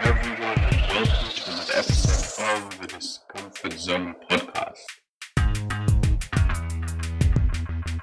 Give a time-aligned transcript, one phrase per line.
[0.00, 4.84] everyone, and welcome to another episode of the Discomfort Zone podcast.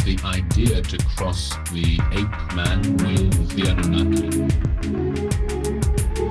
[0.03, 4.31] the idea to cross the ape man with the Anunnaki.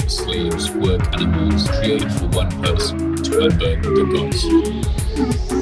[0.09, 5.62] Slaves, work animals created for one person to unburden the gods.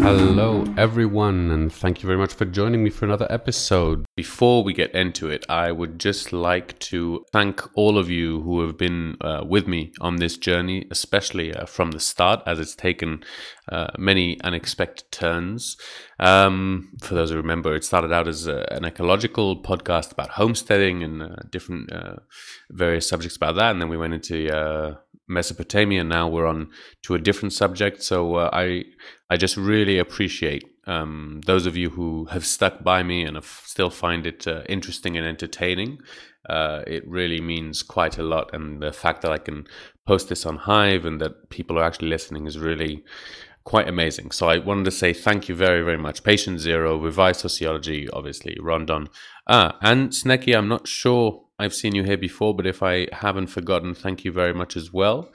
[0.00, 4.06] Hello, everyone, and thank you very much for joining me for another episode.
[4.16, 8.60] Before we get into it, I would just like to thank all of you who
[8.60, 12.76] have been uh, with me on this journey, especially uh, from the start, as it's
[12.76, 13.24] taken
[13.70, 15.76] uh, many unexpected turns.
[16.20, 21.02] Um, for those who remember, it started out as a, an ecological podcast about homesteading
[21.02, 22.16] and uh, different uh,
[22.70, 24.94] various subjects about that, and then we went into uh,
[25.28, 26.02] Mesopotamia.
[26.04, 26.70] Now we're on
[27.02, 28.02] to a different subject.
[28.02, 28.84] So uh, I
[29.30, 33.62] I just really appreciate um, those of you who have stuck by me and have
[33.64, 36.00] still find it uh, interesting and entertaining.
[36.48, 39.66] Uh, it really means quite a lot, and the fact that I can
[40.06, 43.04] post this on Hive and that people are actually listening is really
[43.64, 44.30] quite amazing.
[44.30, 46.24] So I wanted to say thank you very, very much.
[46.24, 49.10] Patient Zero, Revised Sociology, obviously, Rondon.
[49.46, 53.48] Ah, and Snecky, I'm not sure I've seen you here before, but if I haven't
[53.48, 55.32] forgotten, thank you very much as well.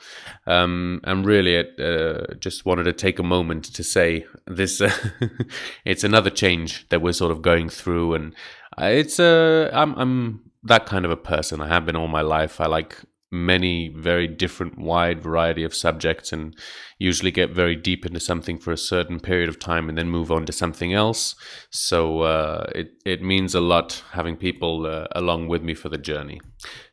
[0.48, 4.92] Um, and really, uh, just wanted to take a moment to say this: uh,
[5.86, 8.34] it's another change that we're sort of going through, and
[8.82, 11.60] uh, it's uh, I'm I'm that kind of a person.
[11.60, 12.62] I have been all my life.
[12.62, 12.98] I like
[13.34, 16.56] many very different wide variety of subjects and
[17.00, 20.32] usually get very deep into something for a certain period of time and then move
[20.32, 21.36] on to something else.
[21.72, 25.98] So uh, it, it means a lot having people uh, along with me for the
[25.98, 26.40] journey.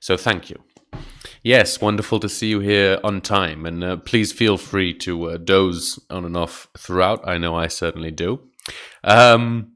[0.00, 0.56] So thank you.
[1.42, 3.66] Yes wonderful to see you here on time.
[3.66, 7.26] And uh, please feel free to uh, doze on and off throughout.
[7.28, 8.40] I know i certainly do.
[9.04, 9.72] Um,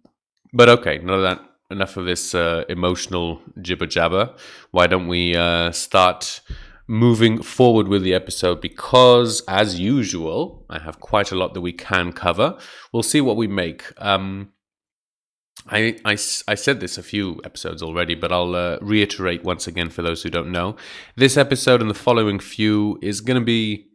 [0.52, 1.40] but okay none of that
[1.74, 4.34] enough of this uh, emotional jibber jabber.
[4.70, 6.40] Why don't we uh, start
[6.86, 8.60] moving forward with the episode?
[8.60, 12.56] Because, as usual, I have quite a lot that we can cover.
[12.92, 13.92] We'll see what we make.
[13.98, 14.52] Um,
[15.68, 19.88] I, I, I, said this a few episodes already, but I'll uh, reiterate once again
[19.88, 20.76] for those who don't know.
[21.16, 23.86] This episode and the following few is going to be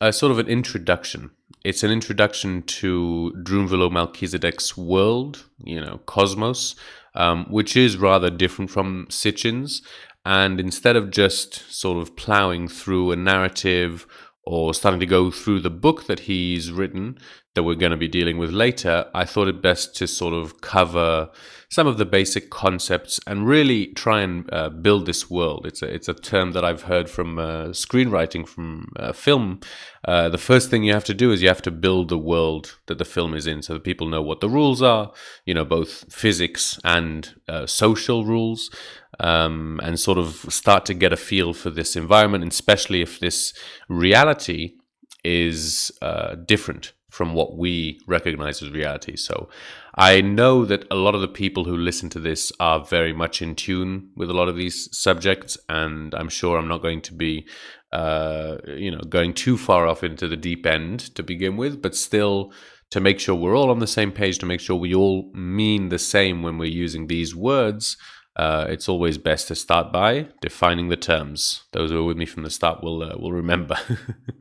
[0.00, 1.30] a sort of an introduction
[1.64, 6.74] it's an introduction to Drunvalo Melchizedek's world, you know, cosmos,
[7.14, 9.82] um, which is rather different from Sitchin's.
[10.24, 14.06] And instead of just sort of plowing through a narrative
[14.44, 17.18] or starting to go through the book that he's written
[17.54, 20.60] that we're going to be dealing with later, I thought it best to sort of
[20.60, 21.30] cover
[21.70, 25.64] some of the basic concepts and really try and uh, build this world.
[25.66, 29.60] It's a, it's a term that I've heard from uh, screenwriting, from uh, film.
[30.04, 32.76] Uh, the first thing you have to do is you have to build the world
[32.86, 35.12] that the film is in so that people know what the rules are,
[35.46, 38.70] you know, both physics and uh, social rules.
[39.18, 43.52] Um, and sort of start to get a feel for this environment, especially if this
[43.86, 44.76] reality
[45.24, 49.16] is uh, different from what we recognize as reality.
[49.16, 49.50] So
[49.94, 53.42] I know that a lot of the people who listen to this are very much
[53.42, 57.14] in tune with a lot of these subjects, and I'm sure I'm not going to
[57.14, 57.46] be,
[57.92, 61.96] uh, you know, going too far off into the deep end to begin with, but
[61.96, 62.52] still
[62.90, 65.88] to make sure we're all on the same page, to make sure we all mean
[65.88, 67.96] the same when we're using these words.
[68.36, 71.64] Uh, it's always best to start by defining the terms.
[71.72, 73.76] Those who are with me from the start will uh, will remember.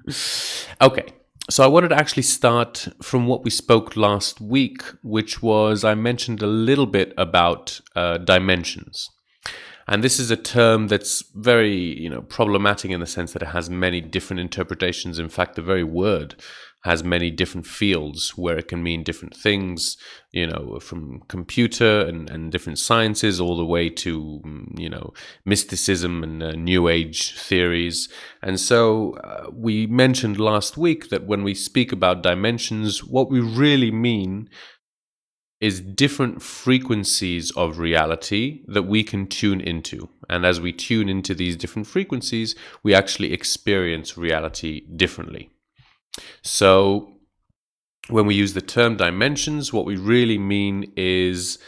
[0.82, 1.06] okay,
[1.50, 5.96] so I wanted to actually start from what we spoke last week, which was I
[5.96, 9.10] mentioned a little bit about uh, dimensions.
[9.88, 13.48] And this is a term that's very, you know, problematic in the sense that it
[13.48, 15.18] has many different interpretations.
[15.18, 16.36] In fact, the very word
[16.84, 19.98] has many different fields where it can mean different things,
[20.32, 25.14] you know, from computer and, and different sciences all the way to, mm, you know,
[25.46, 28.08] mysticism and uh, New Age theories.
[28.42, 33.42] And so uh, we mentioned last week that when we speak about dimensions, what we
[33.42, 34.50] really mean
[35.60, 40.08] is different frequencies of reality that we can tune into.
[40.30, 45.50] And as we tune into these different frequencies, we actually experience reality differently.
[46.42, 47.14] So,
[48.10, 51.60] when we use the term dimensions, what we really mean is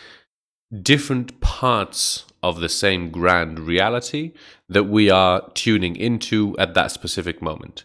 [0.81, 4.33] different parts of the same grand reality
[4.67, 7.83] that we are tuning into at that specific moment.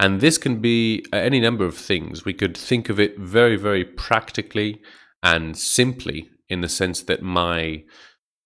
[0.00, 2.24] And this can be any number of things.
[2.24, 4.80] We could think of it very, very practically
[5.22, 7.82] and simply in the sense that my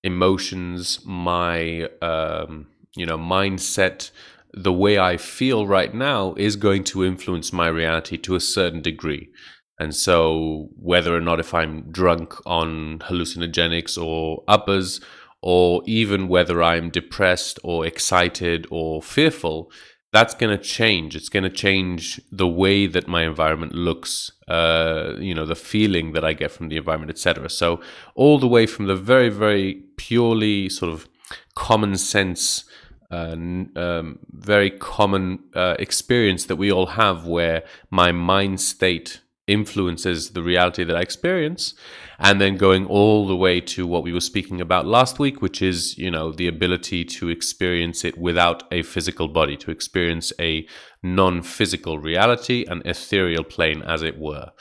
[0.03, 2.67] emotions, my um,
[2.97, 4.11] you know mindset,
[4.53, 8.83] the way I feel right now is going to influence my reality to a certain
[8.83, 9.31] degree.
[9.79, 15.01] And so, whether or not if I'm drunk on hallucinogenics or uppers,
[15.41, 19.73] or even whether I'm depressed or excited or fearful,
[20.13, 21.17] that's going to change.
[21.17, 26.13] It's going to change the way that my environment looks, uh, you know, the feeling
[26.13, 27.49] that I get from the environment, etc.
[27.49, 27.81] So
[28.15, 31.09] all the way from the very, very purely sort of
[31.55, 32.65] common sense,
[33.13, 33.37] uh,
[33.77, 40.43] um, very common uh, experience that we all have, where my mind state influences the
[40.43, 41.75] reality that I experience,
[42.19, 45.61] and then going all the way to what we were speaking about last week, which
[45.61, 50.67] is you know the ability to experience it without a physical body, to experience a
[51.03, 54.53] non-physical reality, an ethereal plane, as it were.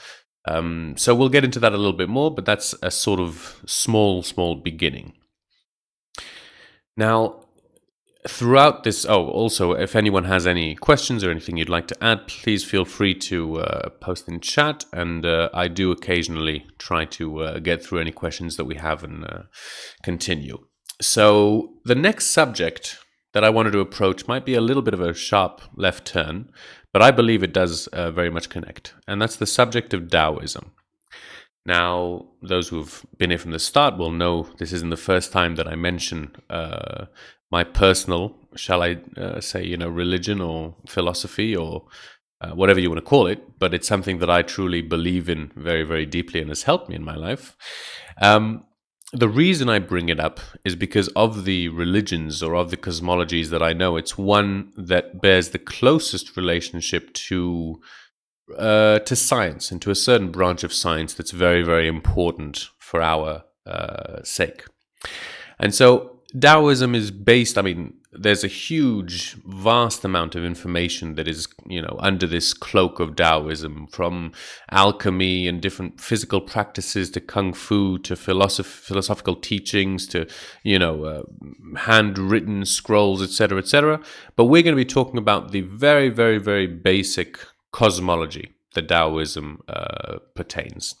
[0.46, 3.62] Um, so we'll get into that a little bit more, but that's a sort of
[3.64, 5.14] small, small beginning.
[6.96, 7.41] Now,
[8.28, 12.26] throughout this oh also if anyone has any questions or anything you'd like to add
[12.28, 17.42] please feel free to uh, post in chat and uh, i do occasionally try to
[17.42, 19.42] uh, get through any questions that we have and uh,
[20.04, 20.58] continue.
[21.00, 22.98] So the next subject
[23.32, 26.48] that i wanted to approach might be a little bit of a sharp left turn
[26.92, 30.70] but i believe it does uh, very much connect and that's the subject of taoism.
[31.64, 35.54] Now, those who've been here from the start will know this isn't the first time
[35.54, 37.06] that I mention uh,
[37.52, 41.84] my personal, shall I uh, say, you know, religion or philosophy or
[42.40, 45.52] uh, whatever you want to call it, but it's something that I truly believe in
[45.54, 47.56] very, very deeply and has helped me in my life.
[48.20, 48.64] Um,
[49.12, 53.50] the reason I bring it up is because of the religions or of the cosmologies
[53.50, 57.80] that I know, it's one that bears the closest relationship to
[58.58, 63.00] uh, to science and to a certain branch of science that's very, very important for
[63.00, 64.64] our uh, sake.
[65.58, 71.26] And so Taoism is based, I mean, there's a huge, vast amount of information that
[71.26, 74.32] is, you know, under this cloak of Taoism, from
[74.70, 80.26] alchemy and different physical practices to kung fu to philosoph- philosophical teachings to,
[80.62, 81.22] you know, uh,
[81.80, 84.00] handwritten scrolls, etc., etc.
[84.36, 87.38] But we're going to be talking about the very, very, very basic
[87.72, 90.94] cosmology that Taoism uh, pertains.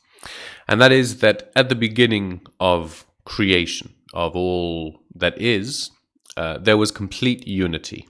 [0.68, 5.90] And that is that at the beginning of creation, of all that is,
[6.36, 8.08] uh, there was complete unity.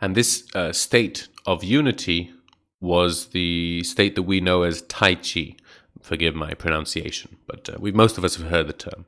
[0.00, 2.32] And this uh, state of unity
[2.80, 5.56] was the state that we know as Tai Chi.
[6.02, 9.06] Forgive my pronunciation, but uh, we most of us have heard the term.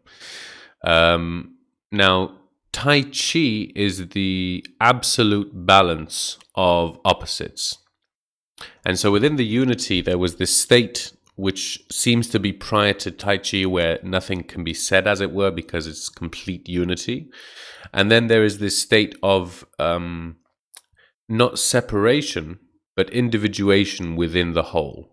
[0.85, 1.57] Um,
[1.91, 2.37] now,
[2.73, 7.79] Tai Chi is the absolute balance of opposites.
[8.85, 13.11] And so within the unity, there was this state which seems to be prior to
[13.11, 17.29] Tai Chi, where nothing can be said, as it were, because it's complete unity.
[17.93, 20.37] And then there is this state of um,
[21.29, 22.61] not separation,
[22.97, 25.11] but individuation within the whole.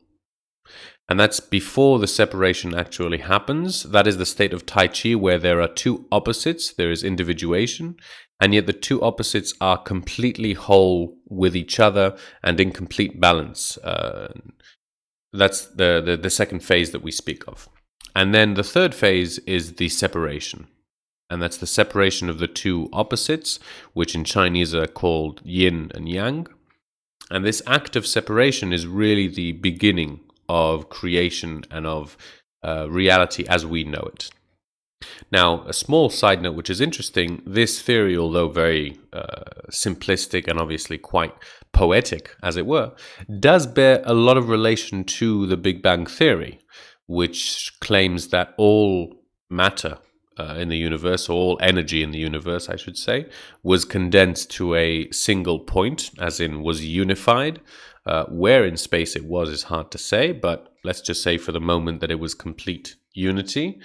[1.09, 3.83] And that's before the separation actually happens.
[3.83, 7.97] That is the state of Tai Chi, where there are two opposites there is individuation,
[8.39, 13.77] and yet the two opposites are completely whole with each other and in complete balance.
[13.79, 14.31] Uh,
[15.33, 17.69] that's the, the, the second phase that we speak of.
[18.15, 20.67] And then the third phase is the separation.
[21.29, 23.57] And that's the separation of the two opposites,
[23.93, 26.47] which in Chinese are called yin and yang.
[27.29, 30.19] And this act of separation is really the beginning
[30.49, 32.17] of creation and of
[32.63, 34.29] uh, reality as we know it.
[35.31, 40.59] Now, a small side note which is interesting this theory, although very uh, simplistic and
[40.59, 41.33] obviously quite
[41.71, 42.93] poetic, as it were,
[43.39, 46.59] does bear a lot of relation to the Big Bang Theory,
[47.07, 49.15] which claims that all
[49.49, 49.97] matter
[50.39, 53.27] uh, in the universe, or all energy in the universe, I should say,
[53.63, 57.61] was condensed to a single point, as in was unified.
[58.03, 61.51] Uh, where in space it was is hard to say, but let's just say for
[61.51, 63.79] the moment that it was complete unity.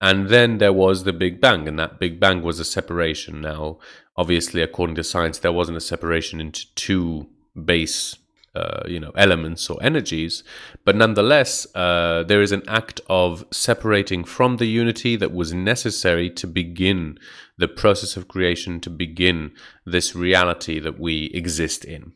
[0.00, 3.40] And then there was the Big Bang, and that Big Bang was a separation.
[3.40, 3.78] Now,
[4.16, 7.28] obviously, according to science, there wasn't a separation into two
[7.64, 8.16] base,
[8.54, 10.44] uh, you know, elements or energies,
[10.84, 16.28] but nonetheless, uh, there is an act of separating from the unity that was necessary
[16.30, 17.18] to begin
[17.56, 19.52] the process of creation, to begin
[19.86, 22.12] this reality that we exist in.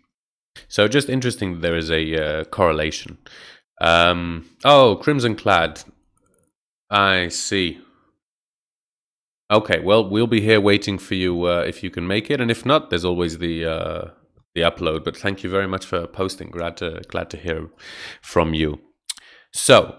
[0.69, 3.17] So, just interesting that there is a uh, correlation.
[3.81, 5.83] Um, oh, Crimson Clad.
[6.91, 7.79] I see.
[9.51, 12.51] Okay, well, we'll be here waiting for you uh, if you can make it, and
[12.51, 14.11] if not, there's always the uh,
[14.55, 15.05] the upload.
[15.05, 16.51] But thank you very much for posting.
[16.51, 17.69] Glad to glad to hear
[18.23, 18.81] from you.
[19.53, 19.97] So,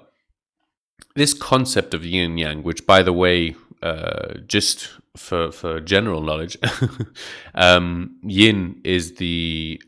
[1.15, 6.57] this concept of yin yang, which, by the way, uh, just for for general knowledge,
[7.55, 9.81] um, yin is the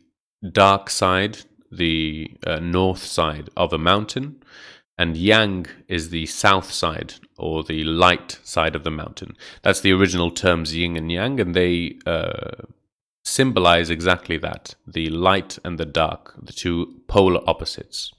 [0.51, 1.39] dark side,
[1.72, 4.43] the uh, north side of a mountain,
[4.98, 9.36] and yang is the south side or the light side of the mountain.
[9.62, 12.64] That's the original terms yin and yang, and they uh,
[13.26, 18.12] symbolize exactly that the light and the dark, the two polar opposites.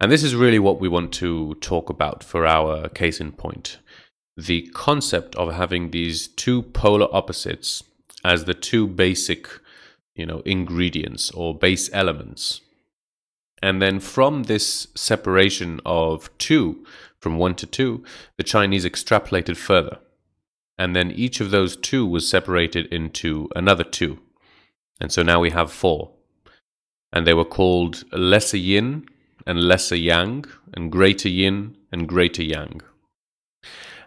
[0.00, 3.78] And this is really what we want to talk about for our case in point
[4.36, 7.82] the concept of having these two polar opposites
[8.24, 9.48] as the two basic
[10.14, 12.60] you know ingredients or base elements
[13.62, 16.84] and then from this separation of two
[17.18, 18.04] from one to two
[18.36, 19.98] the chinese extrapolated further.
[20.80, 24.18] And then each of those two was separated into another two.
[24.98, 26.12] And so now we have four.
[27.12, 29.04] And they were called lesser yin
[29.46, 32.80] and lesser yang and greater yin and greater yang.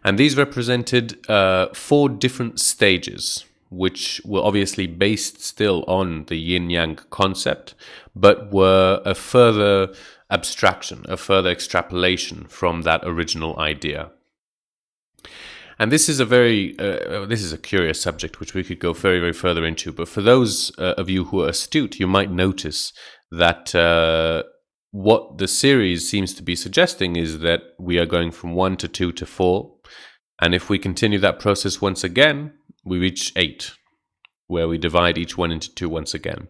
[0.03, 6.69] And these represented uh, four different stages, which were obviously based still on the yin
[6.69, 7.75] yang concept,
[8.15, 9.93] but were a further
[10.29, 14.11] abstraction, a further extrapolation from that original idea.
[15.79, 18.93] And this is a very uh, this is a curious subject which we could go
[18.93, 19.91] very very further into.
[19.91, 22.93] But for those uh, of you who are astute, you might notice
[23.31, 24.43] that uh,
[24.91, 28.87] what the series seems to be suggesting is that we are going from one to
[28.87, 29.73] two to four,
[30.43, 32.51] and if we continue that process once again,
[32.83, 33.71] we reach 8,
[34.47, 36.50] where we divide each one into 2 once again.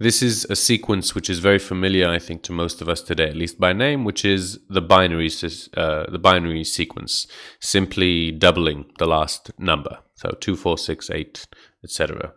[0.00, 3.28] This is a sequence which is very familiar, I think, to most of us today,
[3.28, 5.30] at least by name, which is the binary,
[5.76, 7.28] uh, the binary sequence,
[7.60, 10.00] simply doubling the last number.
[10.14, 11.46] So 2, 4, 6, 8,
[11.84, 12.32] etc.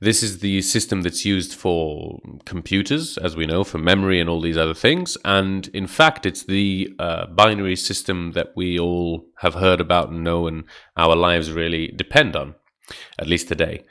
[0.00, 4.40] This is the system that's used for computers, as we know, for memory and all
[4.40, 5.16] these other things.
[5.24, 10.24] And in fact, it's the uh, binary system that we all have heard about and
[10.24, 10.64] know, and
[10.96, 12.54] our lives really depend on,
[13.18, 13.84] at least today.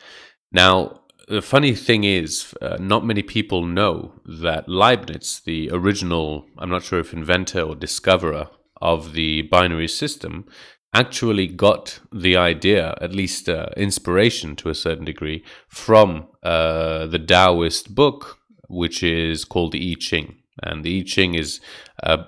[0.52, 6.70] Now, the funny thing is, uh, not many people know that Leibniz, the original, I'm
[6.70, 8.50] not sure if inventor or discoverer
[8.82, 10.46] of the binary system,
[10.94, 17.20] actually got the idea, at least uh, inspiration to a certain degree, from uh, the
[17.20, 20.38] Taoist book, which is called the I Ching.
[20.62, 21.62] And the I Ching is
[22.04, 22.20] a,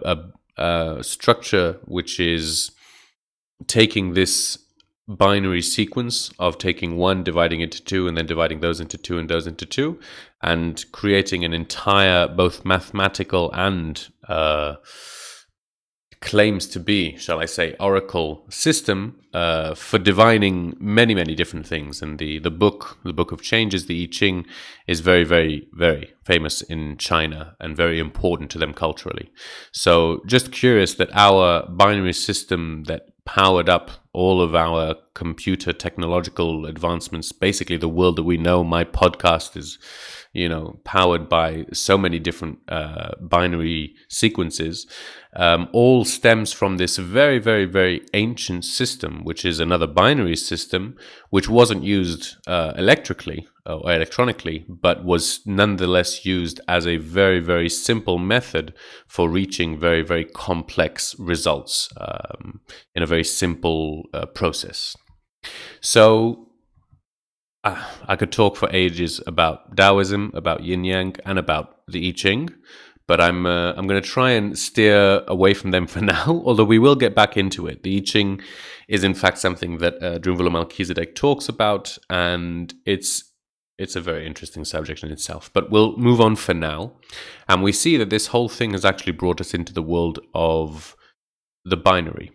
[0.57, 2.71] a, a structure which is
[3.67, 4.59] taking this
[5.07, 9.17] binary sequence of taking one, dividing it into two, and then dividing those into two
[9.17, 9.99] and those into two,
[10.41, 14.75] and creating an entire, both mathematical and uh,
[16.23, 22.01] claims to be, shall I say, oracle system uh, for divining many, many different things.
[22.01, 24.45] And the, the book, the Book of Changes, the I Ching,
[24.87, 29.31] is very, very, very famous in China and very important to them culturally.
[29.73, 36.65] So, just curious that our binary system that powered up all of our computer technological
[36.65, 39.77] advancements, basically the world that we know, my podcast is
[40.33, 44.87] you know, powered by so many different uh, binary sequences,
[45.35, 50.97] um, all stems from this very, very, very ancient system, which is another binary system,
[51.29, 57.69] which wasn't used uh, electrically or electronically, but was nonetheless used as a very, very
[57.69, 58.73] simple method
[59.07, 62.59] for reaching very, very complex results um,
[62.93, 64.97] in a very simple uh, process.
[65.79, 66.49] So
[67.63, 72.49] I could talk for ages about Taoism, about Yin Yang, and about the I Ching,
[73.07, 76.41] but I'm uh, I'm going to try and steer away from them for now.
[76.45, 77.83] Although we will get back into it.
[77.83, 78.41] The I Ching
[78.89, 83.32] is in fact something that uh, Drunvalo Melchizedek talks about, and it's
[83.77, 85.49] it's a very interesting subject in itself.
[85.53, 86.93] But we'll move on for now,
[87.47, 90.95] and we see that this whole thing has actually brought us into the world of
[91.65, 92.31] the binary.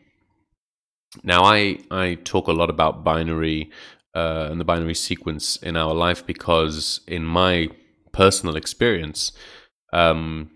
[1.23, 3.71] Now, I I talk a lot about binary
[4.14, 7.68] uh, and the binary sequence in our life because, in my
[8.12, 9.33] personal experience,
[9.92, 10.50] um,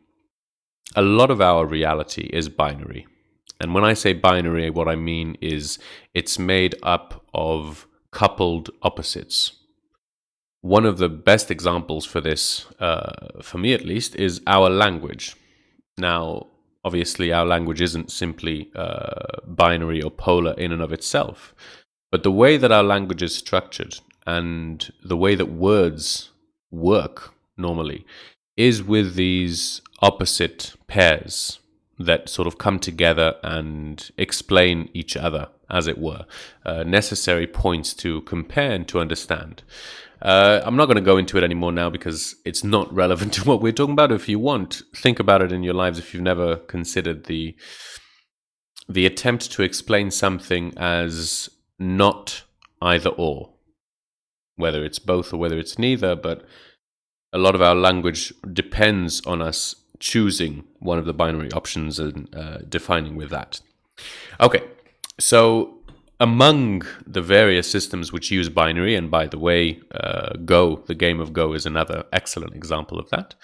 [0.96, 3.06] a lot of our reality is binary.
[3.60, 5.78] And when I say binary, what I mean is
[6.14, 9.52] it's made up of coupled opposites.
[10.62, 15.35] One of the best examples for this, uh, for me at least, is our language.
[15.99, 16.47] Now,
[16.85, 21.52] obviously, our language isn't simply uh, binary or polar in and of itself.
[22.12, 26.31] But the way that our language is structured and the way that words
[26.71, 28.07] work normally
[28.57, 31.59] is with these opposite pairs
[31.99, 36.25] that sort of come together and explain each other, as it were,
[36.64, 39.62] uh, necessary points to compare and to understand.
[40.23, 43.45] Uh, I'm not going to go into it anymore now because it's not relevant to
[43.45, 44.12] what we're talking about.
[44.12, 47.57] If you want, think about it in your lives if you've never considered the
[48.88, 51.49] the attempt to explain something as
[51.79, 52.43] not
[52.83, 53.50] either or,
[54.57, 56.45] whether it's both or whether it's neither, but
[57.33, 62.29] a lot of our language depends on us choosing one of the binary options and
[62.35, 63.61] uh, defining with that.
[64.41, 64.64] Okay,
[65.19, 65.79] so
[66.23, 71.19] among the various systems which use binary, and by the way, uh, Go, the game
[71.19, 73.35] of Go, is another excellent example of that.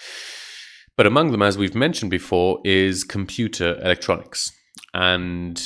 [0.97, 4.53] But among them, as we've mentioned before, is computer electronics.
[4.95, 5.61] And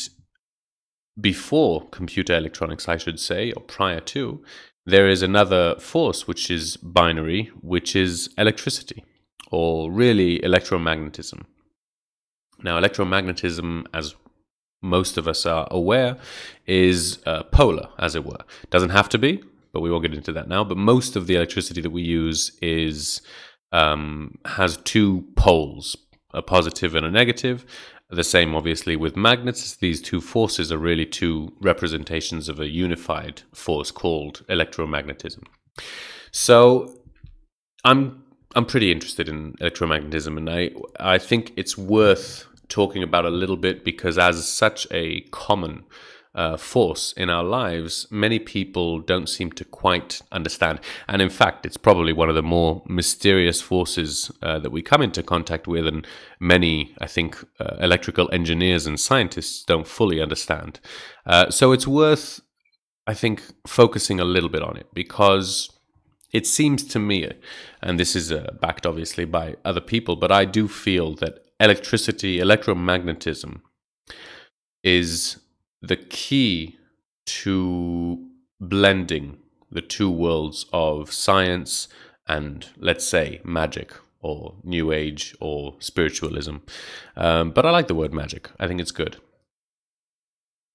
[1.20, 4.42] before computer electronics, I should say, or prior to,
[4.86, 9.04] there is another force which is binary, which is electricity,
[9.50, 11.44] or really electromagnetism.
[12.62, 14.14] Now, electromagnetism, as
[14.82, 16.16] most of us are aware,
[16.66, 18.44] is uh, polar, as it were.
[18.70, 20.64] Doesn't have to be, but we won't get into that now.
[20.64, 23.22] But most of the electricity that we use is
[23.72, 25.96] um, has two poles,
[26.34, 27.64] a positive and a negative.
[28.10, 29.74] The same, obviously, with magnets.
[29.76, 35.44] These two forces are really two representations of a unified force called electromagnetism.
[36.30, 36.98] So,
[37.84, 38.22] I'm
[38.54, 40.70] I'm pretty interested in electromagnetism, and I
[41.00, 45.84] I think it's worth talking about a little bit because, as such a common
[46.34, 50.80] uh, force in our lives, many people don't seem to quite understand.
[51.06, 55.02] And in fact, it's probably one of the more mysterious forces uh, that we come
[55.02, 56.06] into contact with, and
[56.40, 60.80] many, I think, uh, electrical engineers and scientists don't fully understand.
[61.26, 62.40] Uh, so it's worth,
[63.06, 65.68] I think, focusing a little bit on it because
[66.32, 67.30] it seems to me,
[67.82, 72.38] and this is uh, backed obviously by other people, but I do feel that electricity,
[72.38, 73.60] electromagnetism,
[74.82, 75.38] is
[75.80, 76.76] the key
[77.24, 78.26] to
[78.60, 79.38] blending
[79.70, 81.88] the two worlds of science
[82.26, 86.56] and, let's say, magic or New Age or spiritualism.
[87.16, 89.16] Um, but I like the word magic, I think it's good.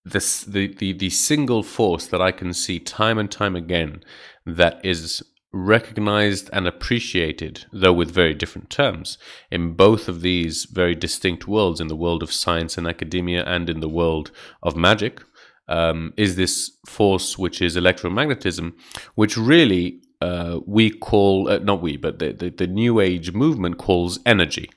[0.06, 4.04] This, the, the, the single force that I can see time and time again
[4.46, 5.22] that is
[5.66, 9.18] recognized and appreciated, though with very different terms,
[9.52, 13.70] in both of these very distinct worlds, in the world of science and academia and
[13.70, 14.32] in the world
[14.64, 15.22] of magic,
[15.68, 18.74] um, is this force which is electromagnetism,
[19.16, 23.78] which really uh, we call, uh, not we, but the, the, the, New Age movement
[23.78, 24.70] calls energy.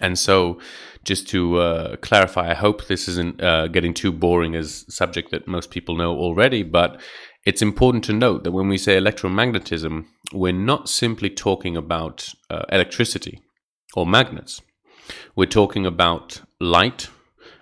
[0.00, 0.60] And so,
[1.04, 5.48] just to uh, clarify, I hope this isn't uh, getting too boring as subject that
[5.48, 7.00] most people know already, but
[7.46, 12.64] it's important to note that when we say electromagnetism, we're not simply talking about uh,
[12.72, 13.40] electricity
[13.94, 14.60] or magnets.
[15.36, 17.08] We're talking about light,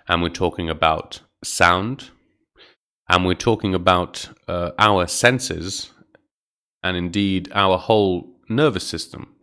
[0.07, 2.09] and we're talking about sound,
[3.07, 5.91] and we're talking about uh, our senses,
[6.81, 9.35] and indeed our whole nervous system.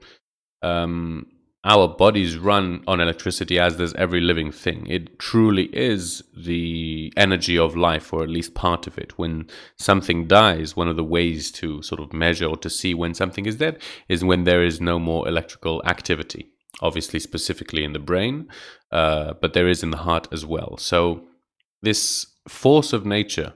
[0.61, 1.29] Um,
[1.65, 4.87] our bodies run on electricity as does every living thing.
[4.89, 9.17] It truly is the energy of life, or at least part of it.
[9.17, 13.15] When something dies, one of the ways to sort of measure or to see when
[13.15, 16.49] something is dead is when there is no more electrical activity.
[16.81, 18.49] Obviously, specifically in the brain,
[18.91, 20.77] uh, but there is in the heart as well.
[20.79, 21.29] So,
[21.81, 23.53] this force of nature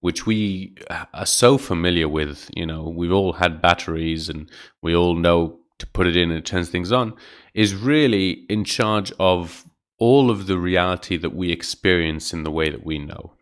[0.00, 0.76] which we
[1.12, 2.50] are so familiar with.
[2.54, 4.50] You know, we've all had batteries and
[4.82, 7.14] we all know to put it in and it turns things on,
[7.54, 9.64] is really in charge of
[9.98, 13.34] all of the reality that we experience in the way that we know.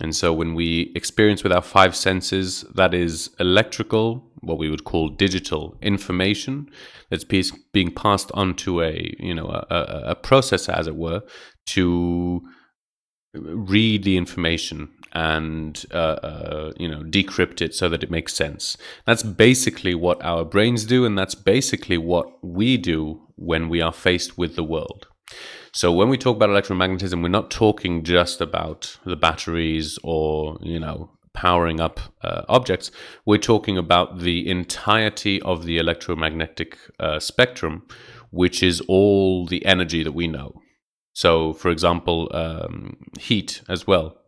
[0.00, 4.84] And so when we experience with our five senses, that is electrical, what we would
[4.84, 6.68] call digital information
[7.08, 11.22] that's being passed on to a, you know, a, a processor, as it were,
[11.66, 12.42] to
[13.34, 18.76] read the information and uh, uh, you know decrypt it so that it makes sense.
[19.04, 23.92] That's basically what our brains do, and that's basically what we do when we are
[23.92, 25.08] faced with the world.
[25.72, 30.80] So when we talk about electromagnetism, we're not talking just about the batteries or you
[30.80, 32.90] know powering up uh, objects.
[33.24, 37.86] We're talking about the entirety of the electromagnetic uh, spectrum,
[38.30, 40.60] which is all the energy that we know.
[41.12, 44.22] So, for example, um, heat as well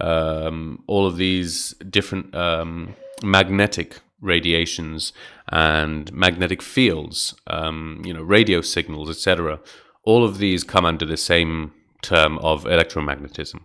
[0.00, 5.12] um, all of these different um, magnetic radiations
[5.48, 9.60] and magnetic fields, um, you know, radio signals, etc.
[10.04, 13.60] All of these come under the same term of electromagnetism.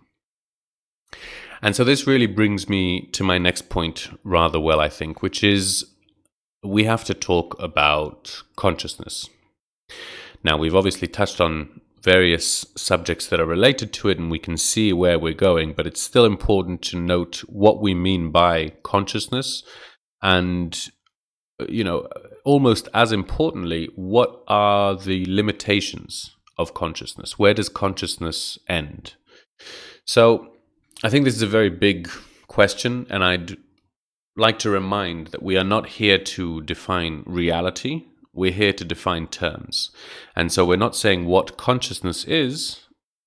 [1.62, 5.44] And so this really brings me to my next point rather well, I think, which
[5.44, 5.84] is
[6.62, 9.28] we have to talk about consciousness.
[10.42, 14.56] Now, we've obviously touched on various subjects that are related to it and we can
[14.56, 19.62] see where we're going, but it's still important to note what we mean by consciousness
[20.22, 20.88] and,
[21.68, 22.08] you know,
[22.44, 27.38] almost as importantly, what are the limitations of consciousness?
[27.38, 29.14] Where does consciousness end?
[30.04, 30.52] So
[31.02, 32.10] I think this is a very big
[32.46, 33.56] question, and I'd
[34.36, 38.06] like to remind that we are not here to define reality
[38.40, 39.90] we're here to define terms.
[40.34, 42.80] And so we're not saying what consciousness is,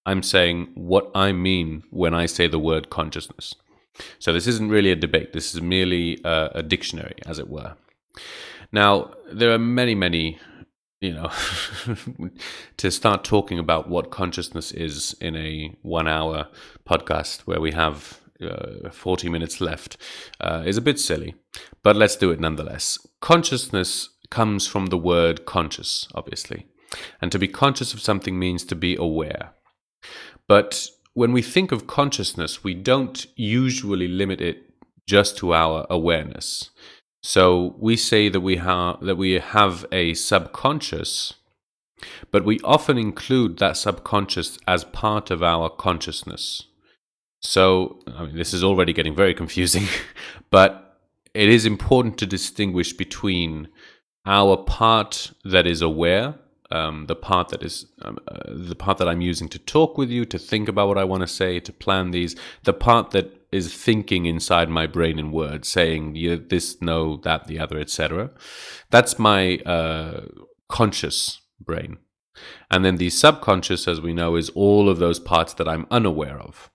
[0.08, 3.54] I'm saying what I mean when I say the word consciousness.
[4.18, 5.32] So this isn't really a debate.
[5.32, 7.76] This is merely a, a dictionary, as it were.
[8.72, 10.40] Now, there are many, many,
[11.00, 11.30] you know,
[12.78, 16.48] to start talking about what consciousness is in a one hour
[16.90, 19.96] podcast where we have uh, 40 minutes left
[20.42, 21.36] uh, is a bit silly,
[21.84, 22.98] but let's do it nonetheless.
[23.22, 26.66] Consciousness comes from the word conscious, obviously.
[27.22, 29.52] And to be conscious of something means to be aware.
[30.48, 34.58] But when we think of consciousness, we don't usually limit it
[35.08, 36.72] just to our awareness.
[37.22, 41.36] So we say that we have that we have a subconscious,
[42.32, 46.64] but we often include that subconscious as part of our consciousness.
[47.40, 49.86] So I mean, this is already getting very confusing,
[50.50, 50.84] but
[51.34, 53.68] it is important to distinguish between
[54.26, 56.36] our part that is aware
[56.74, 60.10] um, the part that is um, uh, the part that I'm using to talk with
[60.10, 63.32] you, to think about what I want to say, to plan these, the part that
[63.52, 68.32] is thinking inside my brain in words, saying yeah, this, no, that, the other, etc.
[68.90, 70.22] That's my uh,
[70.68, 71.98] conscious brain.
[72.72, 76.40] And then the subconscious, as we know, is all of those parts that I'm unaware
[76.40, 76.72] of.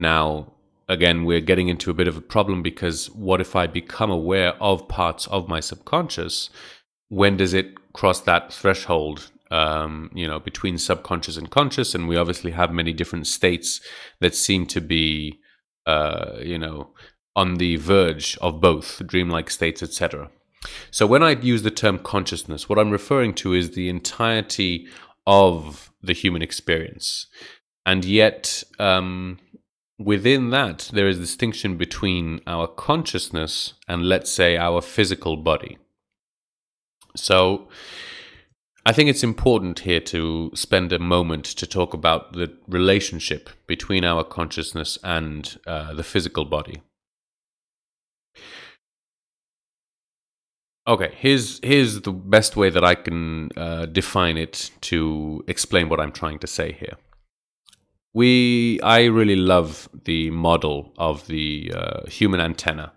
[0.00, 0.54] Now,
[0.88, 4.54] again, we're getting into a bit of a problem because what if I become aware
[4.60, 6.50] of parts of my subconscious?
[7.08, 11.94] When does it cross that threshold um, you know between subconscious and conscious?
[11.94, 13.80] And we obviously have many different states
[14.20, 15.38] that seem to be
[15.86, 16.90] uh, you know
[17.34, 20.28] on the verge of both dreamlike states etc
[20.90, 24.88] so when i use the term consciousness what i'm referring to is the entirety
[25.28, 27.26] of the human experience.
[27.84, 29.38] And yet um,
[29.98, 35.76] within that there is distinction between our consciousness and let's say our physical body
[37.16, 37.68] so
[38.88, 44.02] I think it's important here to spend a moment to talk about the relationship between
[44.02, 46.80] our consciousness and uh, the physical body.
[50.86, 56.00] Okay, here's here's the best way that I can uh, define it to explain what
[56.00, 56.96] I'm trying to say here.
[58.14, 62.92] We, I really love the model of the uh, human antenna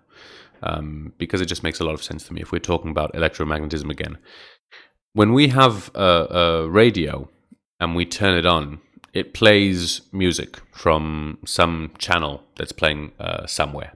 [0.63, 2.41] um, because it just makes a lot of sense to me.
[2.41, 4.17] If we're talking about electromagnetism again,
[5.13, 7.30] when we have a, a radio
[7.80, 8.82] and we turn it on,
[9.13, 13.93] it plays music from some channel that's playing uh, somewhere.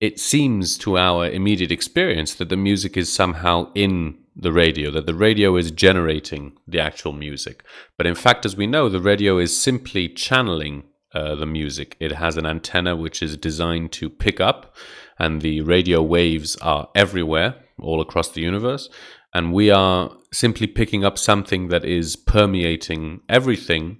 [0.00, 5.06] It seems to our immediate experience that the music is somehow in the radio, that
[5.06, 7.64] the radio is generating the actual music.
[7.96, 11.96] But in fact, as we know, the radio is simply channeling uh, the music.
[11.98, 14.76] It has an antenna which is designed to pick up,
[15.18, 18.88] and the radio waves are everywhere, all across the universe.
[19.34, 23.98] And we are simply picking up something that is permeating everything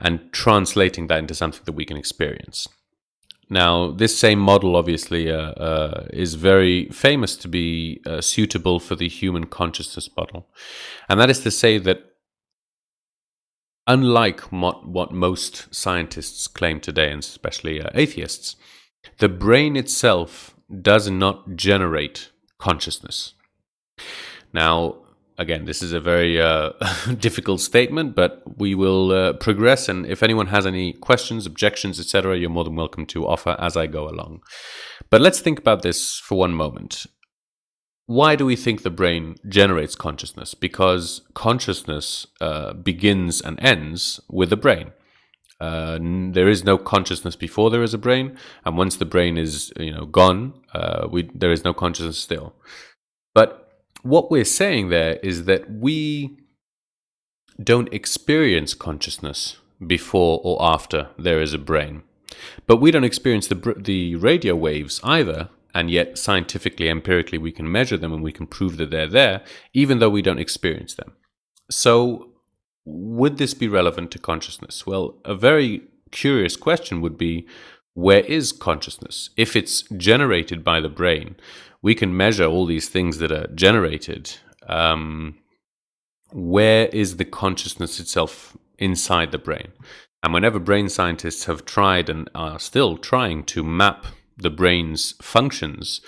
[0.00, 2.68] and translating that into something that we can experience.
[3.48, 8.96] Now, this same model obviously uh, uh, is very famous to be uh, suitable for
[8.96, 10.48] the human consciousness model.
[11.08, 12.02] And that is to say that
[13.86, 18.56] unlike what, what most scientists claim today, and especially uh, atheists,
[19.18, 23.34] the brain itself does not generate consciousness.
[24.52, 24.96] Now,
[25.38, 26.70] again, this is a very uh,
[27.18, 29.88] difficult statement, but we will uh, progress.
[29.88, 33.76] And if anyone has any questions, objections, etc., you're more than welcome to offer as
[33.76, 34.42] I go along.
[35.10, 37.06] But let's think about this for one moment.
[38.06, 40.54] Why do we think the brain generates consciousness?
[40.54, 44.92] Because consciousness uh, begins and ends with the brain.
[45.62, 45.96] Uh,
[46.32, 49.94] there is no consciousness before there is a brain, and once the brain is, you
[49.94, 52.52] know, gone, uh, we, there is no consciousness still.
[53.32, 53.48] But
[54.02, 56.36] what we're saying there is that we
[57.62, 62.02] don't experience consciousness before or after there is a brain.
[62.66, 67.70] But we don't experience the, the radio waves either, and yet scientifically, empirically, we can
[67.70, 71.12] measure them and we can prove that they're there, even though we don't experience them.
[71.70, 72.31] So,
[72.84, 74.86] would this be relevant to consciousness?
[74.86, 77.46] Well, a very curious question would be
[77.94, 79.30] where is consciousness?
[79.36, 81.36] If it's generated by the brain,
[81.82, 84.32] we can measure all these things that are generated.
[84.66, 85.38] Um,
[86.32, 89.72] where is the consciousness itself inside the brain?
[90.22, 96.00] And whenever brain scientists have tried and are still trying to map the brain's functions,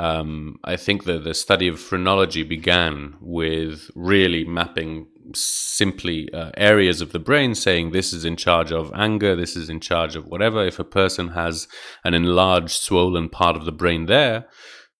[0.00, 7.02] um, I think that the study of phrenology began with really mapping simply uh, areas
[7.02, 10.24] of the brain, saying this is in charge of anger, this is in charge of
[10.24, 10.64] whatever.
[10.64, 11.68] If a person has
[12.02, 14.46] an enlarged, swollen part of the brain there,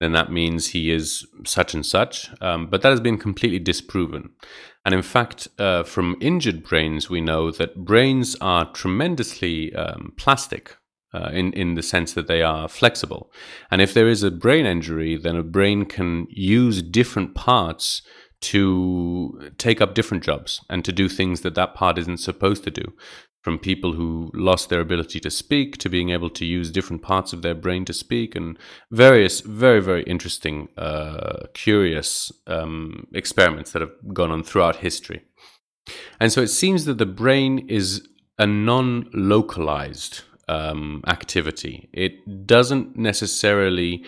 [0.01, 2.29] then that means he is such and such.
[2.43, 4.31] Um, but that has been completely disproven.
[4.85, 10.77] And in fact, uh, from injured brains, we know that brains are tremendously um, plastic.
[11.13, 13.33] Uh, in in the sense that they are flexible,
[13.69, 18.03] and if there is a brain injury, then a brain can use different parts
[18.41, 22.71] to take up different jobs and to do things that that part isn't supposed to
[22.71, 22.95] do.
[23.43, 27.33] From people who lost their ability to speak to being able to use different parts
[27.33, 28.59] of their brain to speak and
[28.91, 35.23] various very very interesting uh, curious um, experiments that have gone on throughout history.
[36.21, 38.07] And so it seems that the brain is
[38.39, 42.13] a non-localized um, activity it
[42.47, 44.05] doesn't necessarily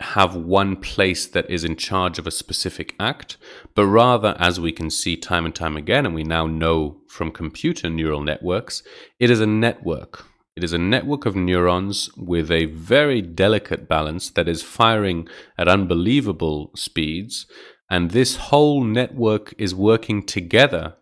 [0.00, 3.36] have one place that is in charge of a specific act,
[3.74, 7.30] but rather, as we can see time and time again, and we now know from
[7.30, 8.82] computer neural networks,
[9.18, 10.24] it is a network.
[10.56, 15.68] It is a network of neurons with a very delicate balance that is firing at
[15.68, 17.46] unbelievable speeds.
[17.88, 20.96] And this whole network is working together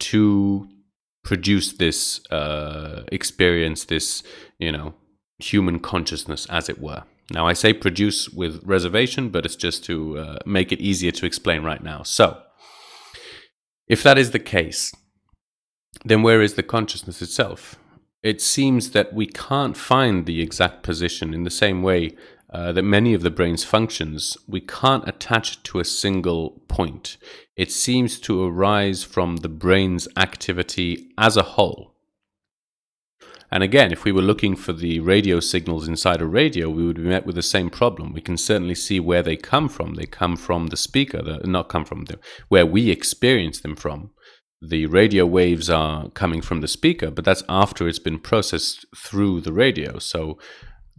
[0.00, 0.68] to
[1.24, 4.22] produce this uh, experience, this,
[4.58, 4.94] you know,
[5.38, 7.04] human consciousness, as it were.
[7.30, 11.26] Now, I say produce with reservation, but it's just to uh, make it easier to
[11.26, 12.02] explain right now.
[12.02, 12.40] So,
[13.86, 14.94] if that is the case,
[16.04, 17.76] then where is the consciousness itself?
[18.22, 22.16] It seems that we can't find the exact position in the same way
[22.52, 27.18] uh, that many of the brain's functions, we can't attach it to a single point.
[27.58, 31.92] It seems to arise from the brain's activity as a whole.
[33.50, 36.98] And again, if we were looking for the radio signals inside a radio, we would
[36.98, 38.12] be met with the same problem.
[38.12, 39.94] We can certainly see where they come from.
[39.94, 44.12] They come from the speaker, the, not come from the, where we experience them from.
[44.62, 49.40] The radio waves are coming from the speaker, but that's after it's been processed through
[49.40, 49.98] the radio.
[49.98, 50.38] So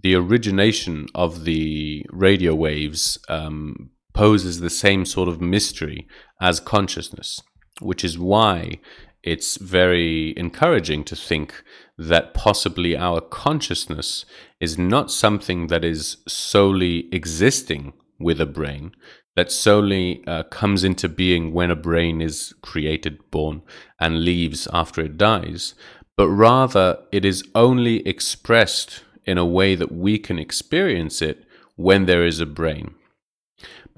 [0.02, 6.06] the origination of the radio waves um, poses the same sort of mystery
[6.42, 7.42] as consciousness,
[7.80, 8.78] which is why
[9.24, 11.64] it's very encouraging to think
[11.98, 14.26] that possibly our consciousness
[14.60, 18.92] is not something that is solely existing with a brain,
[19.38, 23.62] that solely uh, comes into being when a brain is created, born,
[24.02, 25.76] and leaves after it dies,
[26.18, 31.46] but rather it is only expressed in a way that we can experience it
[31.78, 32.96] when there is a brain.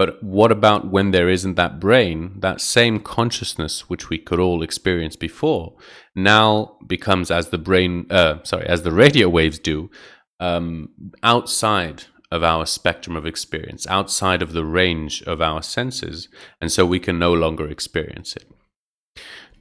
[0.01, 4.63] But what about when there isn't that brain, that same consciousness which we could all
[4.63, 5.75] experience before,
[6.15, 9.91] now becomes as the brain, uh, sorry, as the radio waves do,
[10.39, 10.89] um,
[11.21, 16.83] outside of our spectrum of experience, outside of the range of our senses, and so
[16.83, 18.49] we can no longer experience it.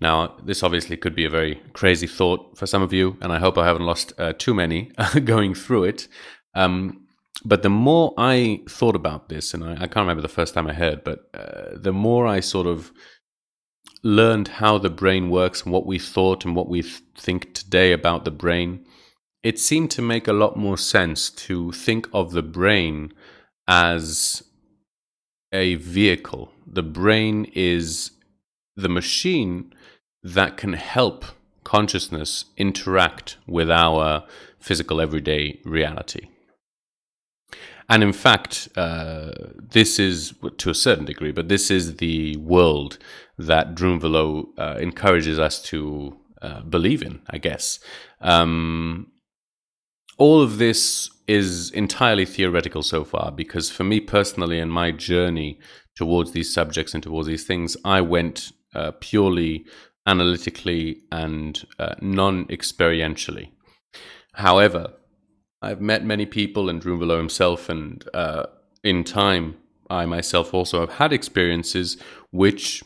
[0.00, 3.40] Now, this obviously could be a very crazy thought for some of you, and I
[3.40, 4.90] hope I haven't lost uh, too many
[5.24, 6.08] going through it.
[6.54, 6.99] Um,
[7.44, 10.66] but the more I thought about this, and I, I, can't remember the first time
[10.66, 12.92] I heard, but uh, the more I sort of
[14.02, 17.92] learned how the brain works and what we thought and what we th- think today
[17.92, 18.84] about the brain,
[19.42, 23.12] it seemed to make a lot more sense to think of the brain
[23.66, 24.42] as
[25.52, 26.52] a vehicle.
[26.66, 28.12] The brain is
[28.76, 29.72] the machine
[30.22, 31.24] that can help
[31.64, 34.24] consciousness interact with our
[34.58, 36.28] physical everyday reality.
[37.90, 42.98] And in fact, uh, this is, to a certain degree, but this is the world
[43.36, 47.80] that Drunvalo uh, encourages us to uh, believe in, I guess.
[48.20, 49.10] Um,
[50.18, 55.58] all of this is entirely theoretical so far, because for me personally, in my journey
[55.96, 59.64] towards these subjects and towards these things, I went uh, purely
[60.06, 63.50] analytically and uh, non experientially.
[64.34, 64.92] However,
[65.62, 68.46] I've met many people, and Drunvalo himself, and uh,
[68.82, 69.56] in time,
[69.88, 71.96] I myself also have had experiences
[72.30, 72.82] which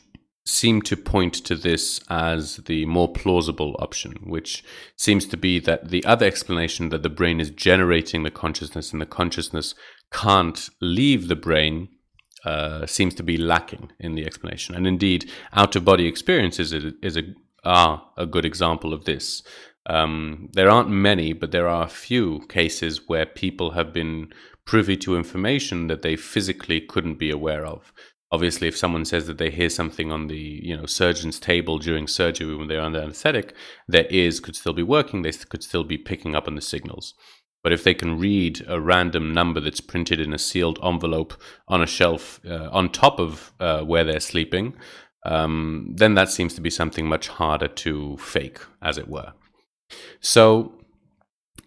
[0.46, 4.62] seem to point to this as the more plausible option, which
[4.96, 9.00] seems to be that the other explanation that the brain is generating the consciousness and
[9.00, 9.74] the consciousness
[10.12, 11.88] can't leave the brain
[12.44, 14.74] uh, seems to be lacking in the explanation.
[14.74, 17.22] And indeed, out of body experiences is, is a,
[17.64, 19.42] are a good example of this.
[19.86, 24.32] Um, there aren't many, but there are a few cases where people have been
[24.64, 27.92] privy to information that they physically couldn't be aware of.
[28.32, 32.06] Obviously, if someone says that they hear something on the you know surgeon's table during
[32.06, 33.54] surgery when they're under anesthetic,
[33.86, 35.22] their ears could still be working.
[35.22, 37.14] They could still be picking up on the signals.
[37.62, 41.34] But if they can read a random number that's printed in a sealed envelope
[41.68, 44.74] on a shelf uh, on top of uh, where they're sleeping,
[45.24, 49.32] um, then that seems to be something much harder to fake, as it were.
[50.20, 50.72] So,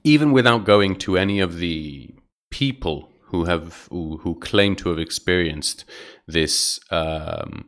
[0.03, 2.13] even without going to any of the
[2.49, 5.85] people who have who, who claim to have experienced
[6.27, 7.65] this um,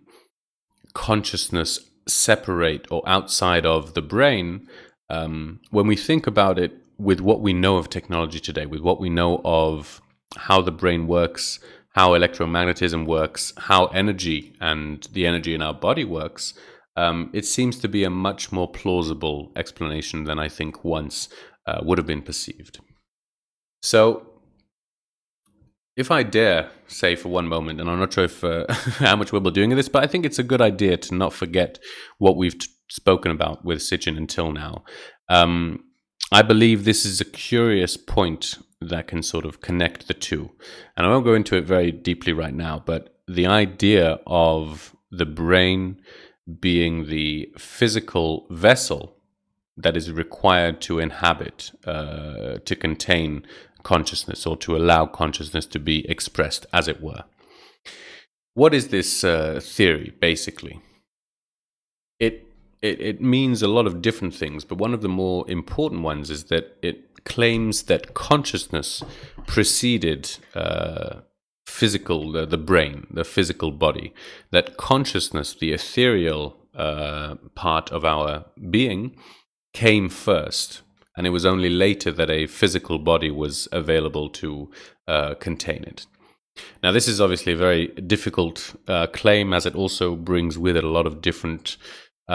[0.93, 4.67] consciousness separate or outside of the brain,
[5.09, 8.99] um, when we think about it with what we know of technology today, with what
[8.99, 10.01] we know of
[10.35, 11.59] how the brain works,
[11.93, 16.53] how electromagnetism works, how energy and the energy in our body works,
[16.99, 21.29] um, it seems to be a much more plausible explanation than I think once
[21.65, 22.79] uh, would have been perceived.
[23.81, 24.27] So,
[25.95, 29.31] if I dare say for one moment, and I'm not sure if uh, how much
[29.31, 31.79] we'll be doing in this, but I think it's a good idea to not forget
[32.17, 34.83] what we've t- spoken about with Sitchin until now.
[35.29, 35.85] Um,
[36.33, 40.51] I believe this is a curious point that can sort of connect the two.
[40.97, 45.25] And I won't go into it very deeply right now, but the idea of the
[45.25, 46.01] brain
[46.59, 49.15] being the physical vessel
[49.77, 53.45] that is required to inhabit, uh, to contain
[53.83, 57.23] consciousness, or to allow consciousness to be expressed, as it were.
[58.53, 60.81] What is this uh, theory, basically?
[62.19, 62.45] It,
[62.81, 66.29] it, it means a lot of different things, but one of the more important ones
[66.29, 69.03] is that it claims that consciousness
[69.47, 71.21] preceded uh,
[71.79, 74.13] physical, the, the brain, the physical body,
[74.51, 79.15] that consciousness, the ethereal uh, part of our being,
[79.73, 80.81] came first.
[81.15, 84.49] And it was only later that a physical body was available to
[85.07, 86.05] uh, contain it.
[86.83, 90.83] Now, this is obviously a very difficult uh, claim, as it also brings with it
[90.83, 91.77] a lot of different
[92.27, 92.31] uh,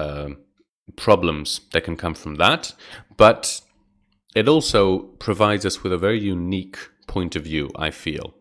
[0.00, 0.28] uh,
[0.94, 2.74] problems that can come from that.
[3.16, 3.60] But
[4.34, 8.34] it also provides us with a very unique point of view, I feel,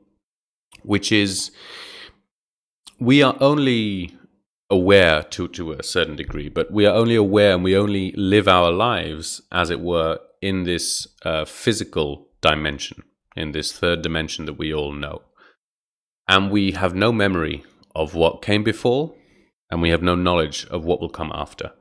[0.85, 1.51] which is
[2.99, 4.15] we are only
[4.69, 8.47] aware to, to a certain degree, but we are only aware and we only live
[8.47, 13.03] our lives, as it were, in this uh, physical dimension,
[13.35, 15.21] in this third dimension that we all know.
[16.27, 19.13] And we have no memory of what came before,
[19.69, 21.71] and we have no knowledge of what will come after.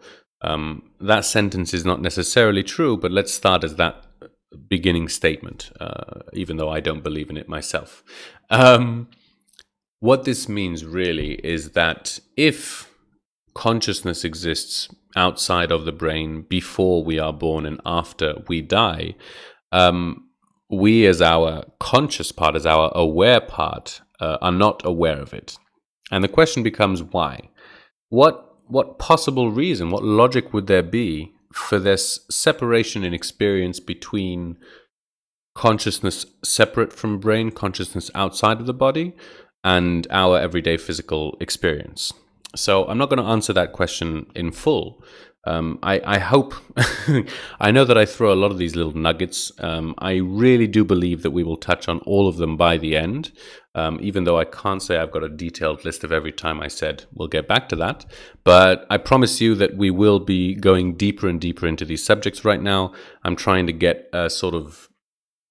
[0.43, 4.05] Um, that sentence is not necessarily true, but let's start as that
[4.69, 8.05] beginning statement, uh, even though I don't believe in it myself.
[8.51, 9.09] Um,
[10.01, 12.91] what this means really is that if
[13.55, 19.15] consciousness exists outside of the brain before we are born and after we die,
[19.73, 20.29] um,
[20.71, 25.57] we as our conscious part, as our aware part, uh, are not aware of it.
[26.11, 27.49] And the question becomes why?
[28.09, 34.57] What what possible reason, what logic would there be for this separation in experience between
[35.55, 39.15] consciousness separate from brain, consciousness outside of the body,
[39.63, 42.13] and our everyday physical experience.
[42.57, 45.03] So I'm not going to answer that question in full.
[45.47, 46.55] Um, I, I, hope,
[47.61, 49.53] I know that I throw a lot of these little nuggets.
[49.59, 52.97] Um, I really do believe that we will touch on all of them by the
[52.97, 53.31] end,
[53.75, 56.69] um, even though I can't say I've got a detailed list of every time I
[56.69, 58.07] said we'll get back to that.
[58.43, 62.45] But I promise you that we will be going deeper and deeper into these subjects
[62.45, 62.95] right now.
[63.23, 64.89] I'm trying to get a sort of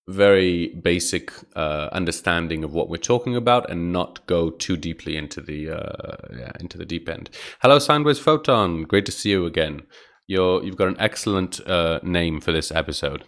[0.07, 5.41] very basic uh, understanding of what we're talking about and not go too deeply into
[5.41, 7.29] the uh, yeah, into the deep end.
[7.61, 8.83] Hello, Sideways Photon.
[8.83, 9.83] Great to see you again.
[10.27, 13.23] You're you've got an excellent uh, name for this episode.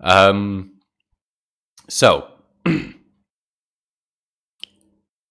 [0.00, 0.78] Um,
[1.88, 2.28] so.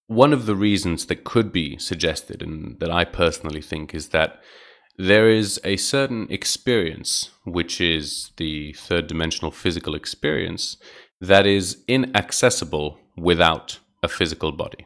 [0.07, 4.39] one of the reasons that could be suggested, and that I personally think, is that
[4.97, 10.77] there is a certain experience, which is the third dimensional physical experience,
[11.21, 14.85] that is inaccessible without a physical body.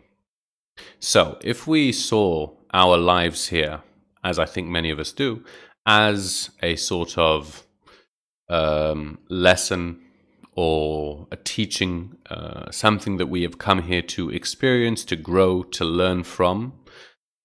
[0.99, 3.81] So, if we saw our lives here,
[4.23, 5.43] as I think many of us do,
[5.85, 7.65] as a sort of
[8.49, 10.01] um, lesson
[10.55, 15.85] or a teaching, uh, something that we have come here to experience, to grow, to
[15.85, 16.73] learn from,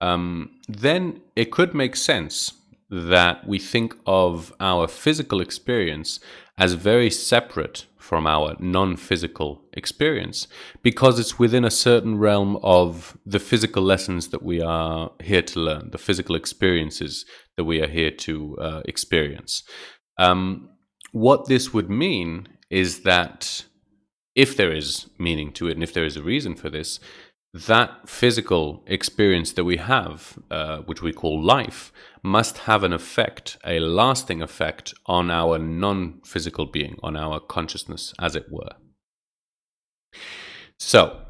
[0.01, 2.53] um, then it could make sense
[2.91, 6.21] that we think of our physical experience
[6.59, 10.47] as very separate from our non physical experience
[10.83, 15.61] because it's within a certain realm of the physical lessons that we are here to
[15.61, 19.65] learn, the physical experiences that we are here to uh, experience.
[20.19, 20.69] Um,
[21.13, 23.65] what this would mean is that
[24.37, 27.01] if there is meaning to it and if there is a reason for this,
[27.57, 31.93] that physical experience that we have, uh, which we call life,
[32.23, 38.13] must have an effect, a lasting effect on our non physical being, on our consciousness,
[38.19, 38.73] as it were.
[40.79, 41.23] So,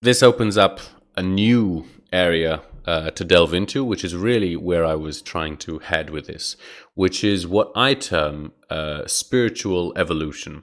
[0.00, 0.80] this opens up
[1.16, 5.78] a new area uh, to delve into, which is really where I was trying to
[5.80, 6.56] head with this,
[6.94, 10.62] which is what I term uh, spiritual evolution.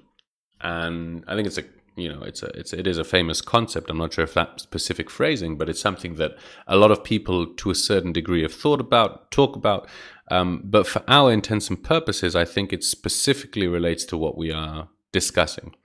[0.62, 3.90] And I think it's a you know it's a it's it is a famous concept.
[3.90, 6.36] I'm not sure if that specific phrasing, but it's something that
[6.68, 9.88] a lot of people to a certain degree have thought about, talk about.
[10.32, 14.52] Um, but for our intents and purposes, I think it specifically relates to what we
[14.52, 15.76] are discussing,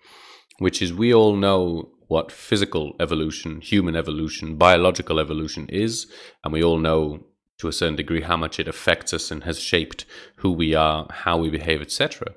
[0.58, 6.10] which is we all know what physical evolution, human evolution, biological evolution is,
[6.42, 7.24] and we all know
[7.58, 10.06] to a certain degree how much it affects us and has shaped
[10.36, 12.34] who we are, how we behave, etc.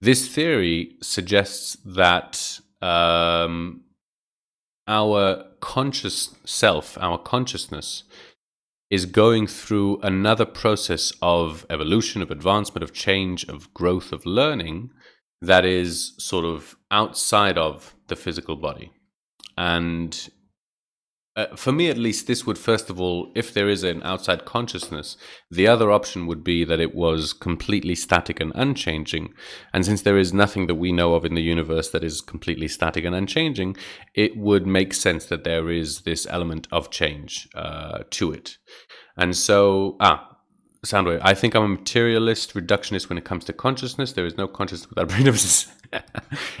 [0.00, 3.82] This theory suggests that um,
[4.86, 8.04] our conscious self, our consciousness,
[8.90, 14.90] is going through another process of evolution, of advancement, of change, of growth, of learning
[15.40, 18.92] that is sort of outside of the physical body.
[19.56, 20.28] And
[21.36, 24.44] uh, for me, at least, this would first of all, if there is an outside
[24.44, 25.16] consciousness,
[25.50, 29.34] the other option would be that it was completely static and unchanging.
[29.72, 32.68] And since there is nothing that we know of in the universe that is completely
[32.68, 33.76] static and unchanging,
[34.14, 38.58] it would make sense that there is this element of change uh, to it.
[39.16, 40.33] And so, ah,
[40.84, 44.12] Soundwave, I think I'm a materialist, reductionist when it comes to consciousness.
[44.12, 45.08] There is no consciousness without
[45.92, 46.02] brain.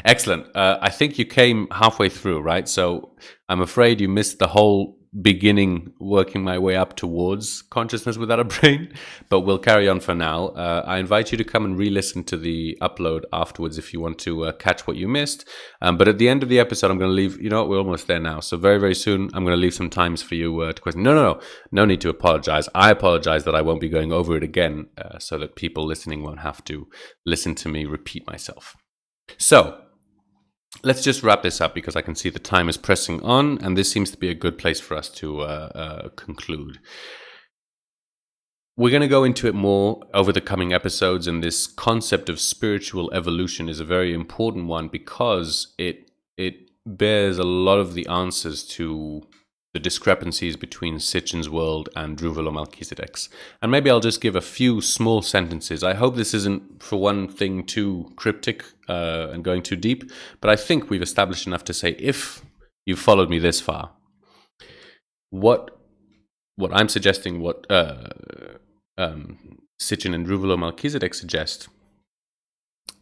[0.04, 0.54] Excellent.
[0.56, 2.68] Uh, I think you came halfway through, right?
[2.68, 3.10] So
[3.48, 8.44] I'm afraid you missed the whole beginning working my way up towards consciousness without a
[8.60, 8.92] brain,
[9.28, 10.48] but we'll carry on for now.
[10.48, 14.00] Uh, I invite you to come and re listen to the upload afterwards if you
[14.00, 15.48] want to uh, catch what you missed.
[15.80, 17.78] Um, but at the end of the episode, I'm going to leave, you know, we're
[17.78, 18.40] almost there now.
[18.40, 21.02] So very, very soon, I'm going to leave some times for you uh, to question.
[21.02, 21.40] No, no, no,
[21.70, 22.68] no need to apologize.
[22.74, 26.22] I apologize that I won't be going over it again uh, so that people listening
[26.22, 26.88] won't have to
[27.24, 28.76] listen to me repeat myself.
[29.38, 29.83] So,
[30.84, 33.76] let's just wrap this up because I can see the time is pressing on, and
[33.76, 36.78] this seems to be a good place for us to uh, uh, conclude.
[38.76, 42.40] We're going to go into it more over the coming episodes, and this concept of
[42.40, 48.06] spiritual evolution is a very important one because it it bears a lot of the
[48.08, 49.22] answers to
[49.74, 53.28] the discrepancies between Sitchin's world and Drunvalo Melchizedek's.
[53.60, 55.82] And maybe I'll just give a few small sentences.
[55.82, 60.10] I hope this isn't, for one thing, too cryptic uh, and going too deep,
[60.40, 62.42] but I think we've established enough to say if
[62.86, 63.90] you've followed me this far,
[65.30, 65.76] what
[66.56, 68.10] what I'm suggesting, what uh,
[68.96, 71.66] um, Sitchin and Drunvalo Melchizedek suggest,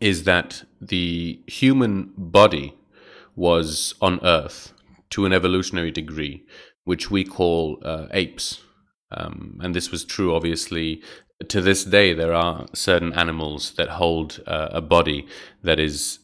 [0.01, 2.75] is that the human body
[3.37, 4.73] was on Earth
[5.13, 6.45] to an evolutionary degree,
[6.85, 8.61] which we call uh, apes.
[9.11, 11.03] Um, and this was true, obviously.
[11.49, 15.27] To this day, there are certain animals that hold uh, a body
[15.63, 16.19] that is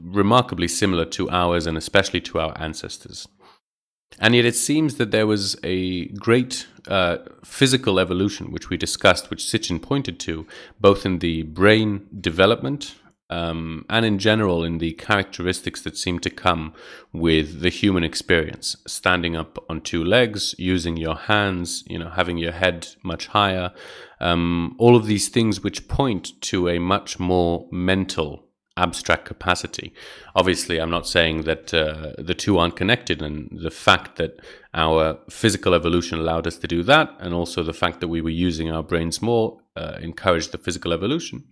[0.00, 3.28] remarkably similar to ours and especially to our ancestors.
[4.18, 9.28] And yet, it seems that there was a great uh, physical evolution, which we discussed,
[9.28, 10.46] which Sitchin pointed to,
[10.80, 12.94] both in the brain development
[13.30, 16.72] um, and in general in the characteristics that seem to come
[17.12, 18.76] with the human experience.
[18.86, 23.72] Standing up on two legs using your hands you know having your head much higher
[24.20, 28.44] um, all of these things which point to a much more mental
[28.76, 29.92] abstract capacity.
[30.34, 34.40] Obviously i'm not saying that uh, the two aren't connected and the fact that
[34.72, 38.30] our physical evolution allowed us to do that and also the fact that we were
[38.30, 41.44] using our brains more uh, encouraged the physical evolution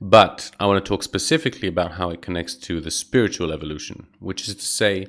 [0.00, 4.48] but I want to talk specifically about how it connects to the spiritual evolution, which
[4.48, 5.06] is to say,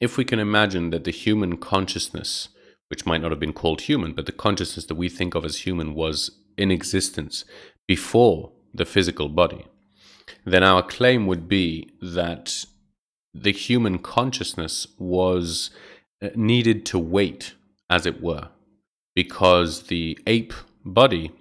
[0.00, 2.48] if we can imagine that the human consciousness,
[2.88, 5.58] which might not have been called human, but the consciousness that we think of as
[5.58, 7.44] human was in existence
[7.86, 9.66] before the physical body,
[10.44, 12.64] then our claim would be that
[13.32, 15.70] the human consciousness was
[16.22, 17.54] uh, needed to wait,
[17.90, 18.48] as it were,
[19.14, 20.52] because the ape
[20.84, 21.32] body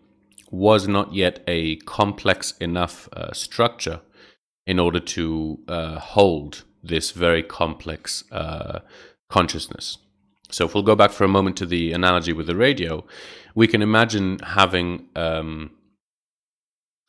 [0.54, 4.02] was not yet a complex enough uh, structure
[4.68, 8.80] in order to uh, hold this very complex uh,
[9.30, 9.98] consciousness.
[10.52, 13.04] So, if we'll go back for a moment to the analogy with the radio,
[13.56, 15.08] we can imagine having.
[15.16, 15.72] Um,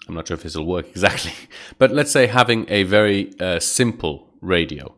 [0.09, 1.35] I'm not sure if this will work exactly,
[1.79, 4.95] but let's say having a very uh, simple radio,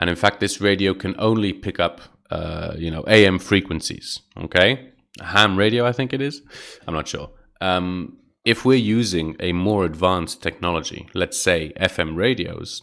[0.00, 4.22] and in fact, this radio can only pick up, uh, you know, AM frequencies.
[4.38, 6.40] Okay, ham radio, I think it is.
[6.88, 7.28] I'm not sure
[7.62, 12.82] um, if we're using a more advanced technology, let's say FM radios,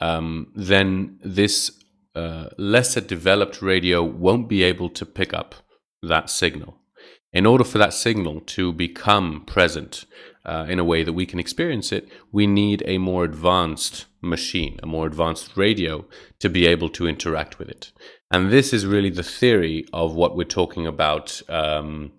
[0.00, 1.72] um, then this
[2.14, 5.56] uh, lesser developed radio won't be able to pick up
[6.02, 6.76] that signal.
[7.32, 10.06] In order for that signal to become present
[10.44, 14.78] uh, in a way that we can experience it, we need a more advanced machine,
[14.82, 16.04] a more advanced radio
[16.38, 17.92] to be able to interact with it.
[18.30, 22.12] And this is really the theory of what we're talking about um,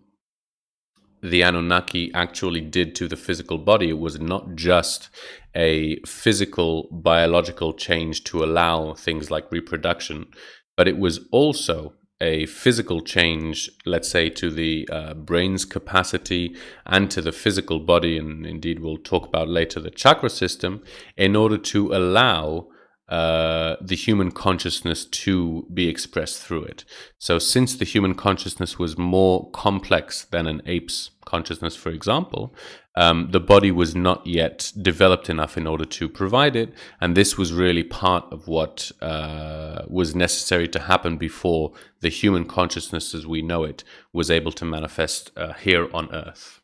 [1.22, 3.90] the Anunnaki actually did to the physical body.
[3.90, 5.10] It was not just
[5.56, 10.28] a physical, biological change to allow things like reproduction,
[10.76, 16.56] but it was also a physical change, let's say, to the uh, brain's capacity
[16.86, 20.84] and to the physical body, and indeed we'll talk about later the chakra system,
[21.16, 22.68] in order to allow
[23.10, 26.84] uh, the human consciousness to be expressed through it.
[27.18, 32.54] So, since the human consciousness was more complex than an ape's consciousness, for example,
[32.98, 36.74] um, the body was not yet developed enough in order to provide it.
[37.00, 42.46] And this was really part of what uh, was necessary to happen before the human
[42.46, 46.60] consciousness as we know it was able to manifest uh, here on Earth.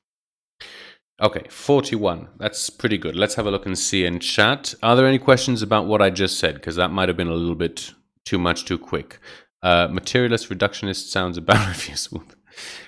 [1.21, 2.27] Okay, 41.
[2.37, 3.15] That's pretty good.
[3.15, 4.73] Let's have a look and see in chat.
[4.81, 6.55] Are there any questions about what I just said?
[6.55, 7.93] Because that might have been a little bit
[8.25, 9.19] too much too quick.
[9.61, 12.35] Uh, materialist reductionist sounds about if you swoop.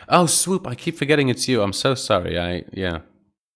[0.10, 0.68] Oh, swoop!
[0.68, 1.62] I keep forgetting it's you.
[1.62, 2.38] I'm so sorry.
[2.40, 3.00] I yeah.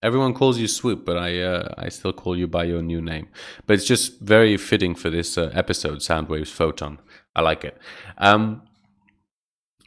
[0.01, 3.28] Everyone calls you swoop, but I uh, I still call you by your new name.
[3.65, 6.99] But it's just very fitting for this uh, episode, Soundwaves Photon.
[7.36, 7.78] I like it.
[8.17, 8.63] Um,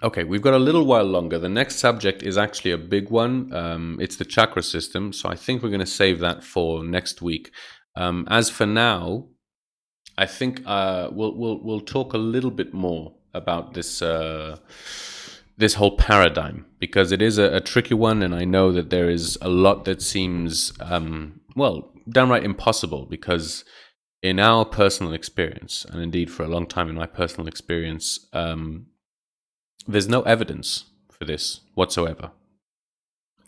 [0.03, 1.39] Okay, we've got a little while longer.
[1.39, 3.55] The next subject is actually a big one.
[3.55, 5.13] Um, it's the chakra system.
[5.13, 7.53] So I think we're going to save that for next week.
[7.95, 9.29] Um, as for now,
[10.19, 14.57] I think uh, we'll, we'll, we'll talk a little bit more about this, uh,
[15.57, 18.25] this whole paradigm because it is a, a, tricky one.
[18.25, 23.65] And I know that there is a lot that seems, um, well, downright impossible because
[24.21, 28.87] in our personal experience, and indeed for a long time in my personal experience, um,
[29.87, 32.31] there's no evidence for this whatsoever.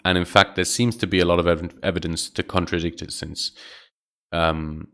[0.05, 3.13] And in fact, there seems to be a lot of ev- evidence to contradict it
[3.13, 3.53] since
[4.33, 4.89] um,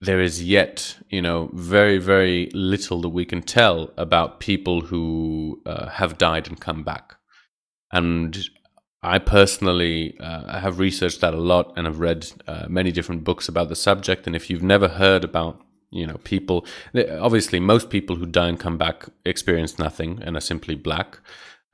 [0.00, 5.60] there is yet, you know, very, very little that we can tell about people who
[5.66, 7.16] uh, have died and come back.
[7.90, 8.38] And
[9.02, 13.48] I personally uh, have researched that a lot and have read uh, many different books
[13.48, 14.26] about the subject.
[14.26, 15.60] And if you've never heard about
[15.90, 16.66] you know people
[17.20, 21.18] obviously most people who die and come back experience nothing and are simply black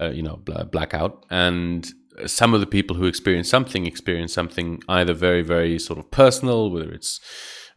[0.00, 0.36] uh, you know
[0.70, 1.24] blackout.
[1.30, 1.90] And
[2.26, 6.70] some of the people who experience something experience something either very very sort of personal
[6.70, 7.20] whether it's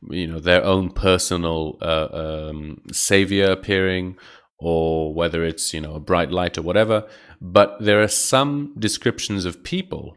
[0.09, 4.15] you know their own personal uh, um, savior appearing
[4.59, 7.07] or whether it's you know a bright light or whatever.
[7.39, 10.15] But there are some descriptions of people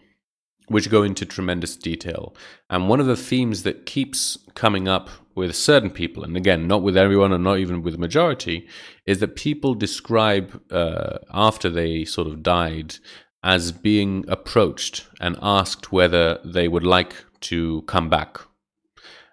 [0.71, 2.33] which go into tremendous detail.
[2.71, 6.81] And one of the themes that keeps coming up with certain people, and again, not
[6.81, 8.68] with everyone and not even with the majority,
[9.05, 12.95] is that people describe uh, after they sort of died
[13.43, 18.39] as being approached and asked whether they would like to come back.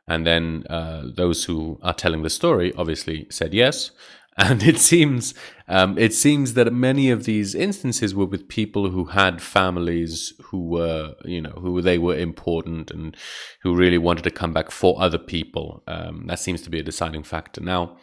[0.08, 3.92] And then uh, those who are telling the story obviously said yes.
[4.40, 5.34] And it seems
[5.68, 10.66] um, it seems that many of these instances were with people who had families who
[10.66, 13.18] were you know who they were important and
[13.62, 15.84] who really wanted to come back for other people.
[15.88, 17.62] Um, that seems to be a deciding factor.
[17.62, 17.98] Now,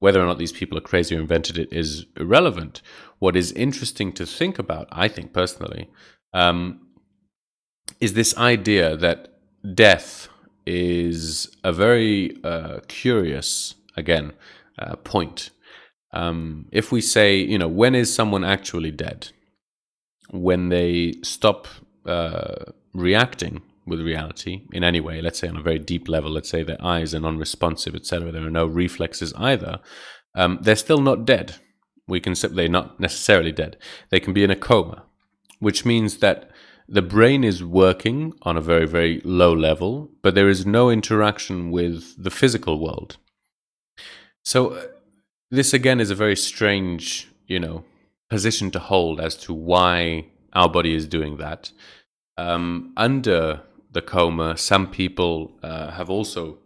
[0.00, 2.82] whether or not these people are crazy or invented it is irrelevant.
[3.18, 5.90] What is interesting to think about, I think personally,
[6.34, 6.80] um,
[8.00, 9.38] is this idea that
[9.74, 10.28] death
[10.66, 14.34] is a very uh, curious again
[14.78, 15.50] uh, point
[16.12, 19.30] um, if we say, you know, when is someone actually dead?
[20.30, 21.68] When they stop
[22.06, 26.50] uh, reacting with reality in any way, let's say on a very deep level, let's
[26.50, 28.30] say their eyes are non-responsive, etc.
[28.30, 29.80] There are no reflexes either.
[30.34, 31.56] Um, they're still not dead.
[32.06, 33.76] We can say they're not necessarily dead.
[34.10, 35.04] They can be in a coma,
[35.58, 36.50] which means that
[36.88, 41.70] the brain is working on a very, very low level, but there is no interaction
[41.70, 43.18] with the physical world.
[44.42, 44.88] So
[45.50, 47.84] this again is a very strange, you know,
[48.28, 51.72] position to hold as to why our body is doing that.
[52.36, 56.58] Um, under the coma, some people uh, have also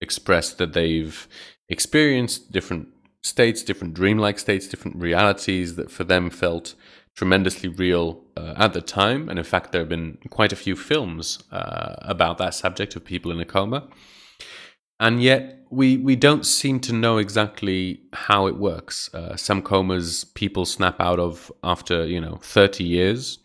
[0.00, 1.28] expressed that they've
[1.68, 2.88] experienced different
[3.22, 6.74] states, different dreamlike states, different realities that for them felt
[7.14, 9.28] tremendously real uh, at the time.
[9.28, 13.04] And in fact, there have been quite a few films uh, about that subject of
[13.04, 13.88] people in a coma
[15.02, 19.12] and yet we we don't seem to know exactly how it works.
[19.12, 23.38] Uh, some comas people snap out of after you know thirty years,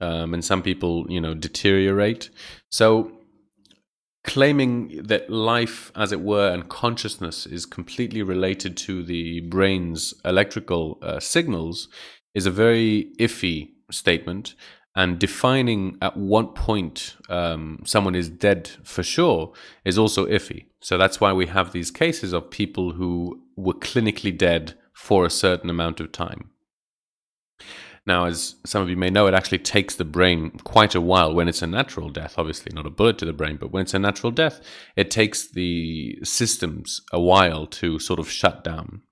[0.00, 2.30] um, and some people you know deteriorate.
[2.70, 3.10] So
[4.24, 10.98] claiming that life, as it were, and consciousness is completely related to the brain's electrical
[11.02, 11.88] uh, signals
[12.32, 14.54] is a very iffy statement
[14.94, 19.52] and defining at what point um, someone is dead for sure
[19.84, 20.66] is also iffy.
[20.82, 25.30] So that's why we have these cases of people who were clinically dead for a
[25.30, 26.50] certain amount of time.
[28.04, 31.32] Now, as some of you may know, it actually takes the brain quite a while
[31.32, 33.94] when it's a natural death, obviously, not a bullet to the brain, but when it's
[33.94, 34.60] a natural death,
[34.96, 39.02] it takes the systems a while to sort of shut down.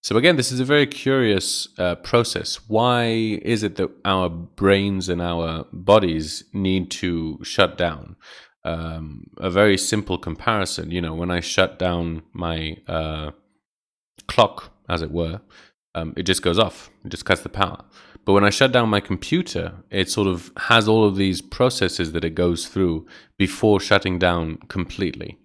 [0.00, 2.60] So, again, this is a very curious uh, process.
[2.68, 8.14] Why is it that our brains and our bodies need to shut down?
[8.64, 13.32] Um, a very simple comparison, you know, when I shut down my uh,
[14.28, 15.40] clock, as it were,
[15.94, 17.84] um, it just goes off, it just cuts the power.
[18.24, 22.12] But when I shut down my computer, it sort of has all of these processes
[22.12, 23.06] that it goes through
[23.36, 25.38] before shutting down completely.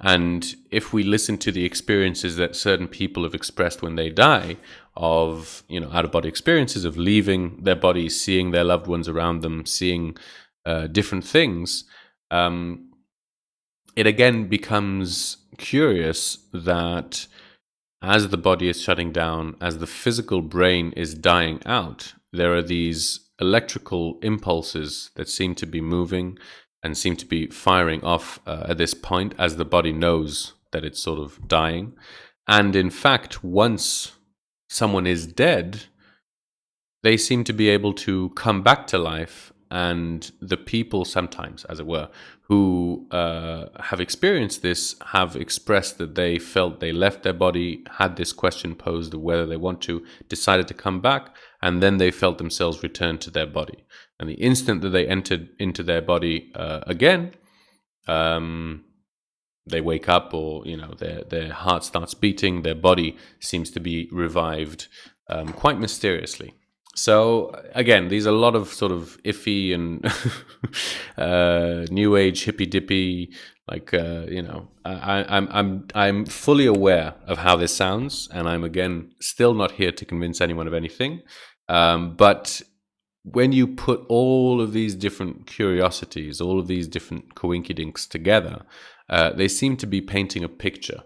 [0.00, 4.56] And if we listen to the experiences that certain people have expressed when they die,
[4.98, 9.08] of you know out of body experiences of leaving their bodies, seeing their loved ones
[9.08, 10.16] around them, seeing
[10.66, 11.84] uh, different things,
[12.30, 12.90] um,
[13.96, 17.26] it again becomes curious that
[18.00, 22.62] as the body is shutting down, as the physical brain is dying out, there are
[22.62, 26.38] these electrical impulses that seem to be moving
[26.82, 30.84] and seem to be firing off uh, at this point as the body knows that
[30.84, 31.94] it's sort of dying.
[32.46, 34.12] And in fact, once
[34.68, 35.84] someone is dead,
[37.02, 39.52] they seem to be able to come back to life.
[39.70, 42.08] And the people, sometimes, as it were,
[42.42, 48.16] who uh, have experienced this have expressed that they felt they left their body, had
[48.16, 52.10] this question posed of whether they want to, decided to come back, and then they
[52.10, 53.84] felt themselves return to their body.
[54.18, 57.32] And the instant that they entered into their body uh, again,
[58.06, 58.84] um,
[59.66, 62.62] they wake up, or you know, their their heart starts beating.
[62.62, 64.88] Their body seems to be revived
[65.28, 66.54] um, quite mysteriously.
[66.98, 70.04] So again, these are a lot of sort of iffy and
[71.16, 73.32] uh, new age hippy dippy.
[73.68, 78.48] Like uh, you know, I, I'm I'm I'm fully aware of how this sounds, and
[78.48, 81.22] I'm again still not here to convince anyone of anything.
[81.68, 82.62] Um, but
[83.22, 88.62] when you put all of these different curiosities, all of these different coinkydinks together,
[89.08, 91.04] uh, they seem to be painting a picture.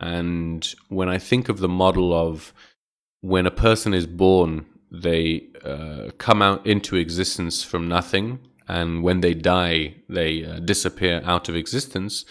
[0.00, 2.52] And when I think of the model of
[3.20, 9.20] when a person is born, they uh, come out into existence from nothing, and when
[9.20, 12.24] they die, they uh, disappear out of existence.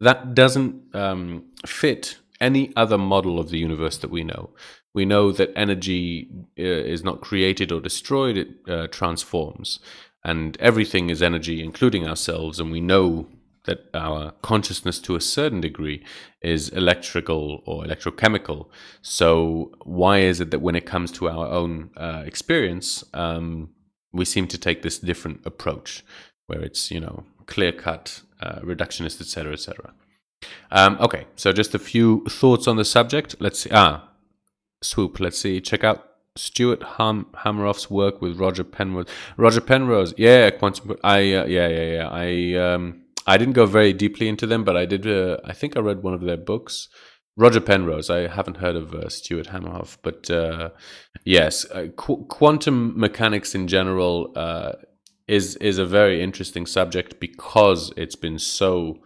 [0.00, 4.50] That doesn't um, fit any other model of the universe that we know.
[4.94, 6.28] We know that energy
[6.58, 9.80] uh, is not created or destroyed, it uh, transforms.
[10.24, 12.60] And everything is energy, including ourselves.
[12.60, 13.28] And we know
[13.68, 16.04] that our consciousness, to a certain degree,
[16.42, 18.68] is electrical or electrochemical.
[19.02, 23.70] So, why is it that when it comes to our own uh, experience, um,
[24.12, 26.04] we seem to take this different approach
[26.46, 29.92] where it's, you know, clear cut, uh, reductionist, etc., etc.?
[30.70, 33.36] Um, okay, so just a few thoughts on the subject.
[33.38, 33.70] Let's see.
[33.72, 34.08] Ah,
[34.82, 35.20] swoop.
[35.20, 35.60] Let's see.
[35.60, 39.06] Check out Stuart Ham- Hameroff's work with Roger Penrose.
[39.36, 40.96] Roger Penrose, yeah, quantum.
[41.02, 42.08] I uh, yeah yeah yeah.
[42.10, 45.06] I um I didn't go very deeply into them, but I did.
[45.06, 46.88] Uh, I think I read one of their books.
[47.36, 48.10] Roger Penrose.
[48.10, 50.70] I haven't heard of uh, Stuart Hameroff, but uh,
[51.24, 54.72] yes, uh, qu- quantum mechanics in general uh,
[55.28, 58.98] is is a very interesting subject because it's been so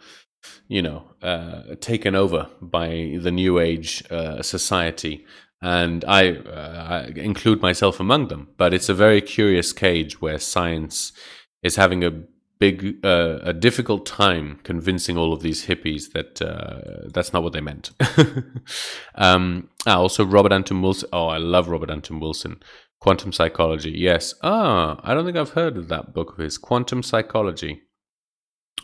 [0.68, 4.03] you know, uh, taken over by the new age
[4.41, 5.25] society.
[5.61, 8.49] And I, uh, I, include myself among them.
[8.57, 11.12] But it's a very curious cage where science
[11.62, 12.25] is having a
[12.62, 17.52] big, uh, a difficult time convincing all of these hippies that uh, that's not what
[17.52, 17.90] they meant.
[19.16, 21.08] um, ah, also, Robert Anton Wilson.
[21.12, 22.62] Oh, I love Robert Anton Wilson.
[23.00, 23.90] Quantum Psychology.
[23.90, 24.36] Yes.
[24.44, 26.56] Ah, I don't think I've heard of that book of his.
[26.56, 27.82] Quantum Psychology.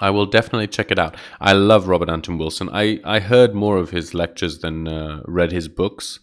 [0.00, 1.16] I will definitely check it out.
[1.40, 2.68] I love Robert Anton Wilson.
[2.72, 6.18] I, I heard more of his lectures than uh, read his books,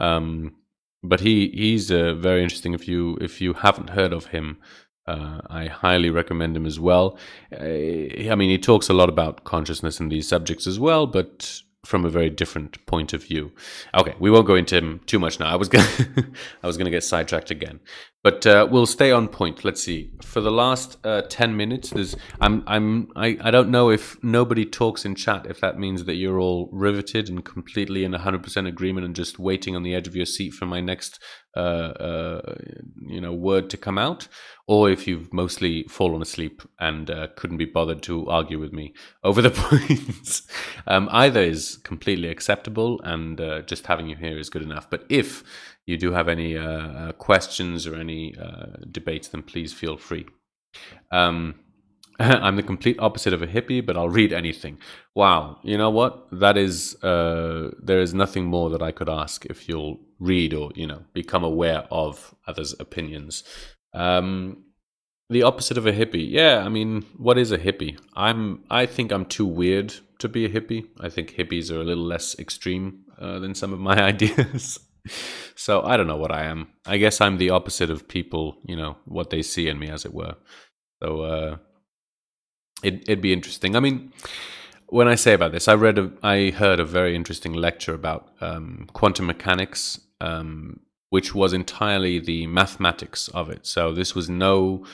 [0.00, 0.56] um,
[1.04, 2.74] but he he's uh, very interesting.
[2.74, 4.58] If you if you haven't heard of him,
[5.06, 7.18] uh, I highly recommend him as well.
[7.52, 11.62] Uh, I mean, he talks a lot about consciousness and these subjects as well, but
[11.84, 13.52] from a very different point of view.
[13.94, 15.46] Okay, we won't go into him too much now.
[15.46, 15.88] I was gonna
[16.62, 17.80] I was gonna get sidetracked again.
[18.26, 19.64] But uh, we'll stay on point.
[19.64, 20.10] Let's see.
[20.20, 24.64] For the last uh, ten minutes, there's I'm I'm I, I don't know if nobody
[24.64, 28.66] talks in chat if that means that you're all riveted and completely in hundred percent
[28.66, 31.20] agreement and just waiting on the edge of your seat for my next
[31.56, 32.54] uh, uh
[33.06, 34.26] you know word to come out,
[34.66, 38.92] or if you've mostly fallen asleep and uh, couldn't be bothered to argue with me
[39.22, 40.42] over the points.
[40.88, 44.90] um, either is completely acceptable, and uh, just having you here is good enough.
[44.90, 45.44] But if
[45.86, 46.58] you do have any
[47.16, 50.26] questions or any uh, debates, then please feel free.
[51.10, 51.54] Um,
[52.20, 54.78] I'm the complete opposite of a hippie, but I'll read anything.
[55.14, 56.28] Wow, you know what?
[56.32, 60.70] That is, uh, there is nothing more that I could ask if you'll read or
[60.74, 63.44] you know become aware of others' opinions.
[63.92, 64.64] Um,
[65.28, 66.62] the opposite of a hippie, yeah.
[66.64, 67.98] I mean, what is a hippie?
[68.14, 70.86] I'm, I think I'm too weird to be a hippie.
[71.00, 74.78] I think hippies are a little less extreme uh, than some of my ideas.
[75.54, 76.68] So I don't know what I am.
[76.86, 80.04] I guess I'm the opposite of people, you know, what they see in me, as
[80.04, 80.36] it were.
[81.02, 81.56] So uh,
[82.82, 83.76] it, it'd be interesting.
[83.76, 84.12] I mean,
[84.88, 88.28] when I say about this, I read, a, I heard a very interesting lecture about
[88.40, 90.80] um, quantum mechanics, um,
[91.10, 93.66] which was entirely the mathematics of it.
[93.66, 94.84] So this was no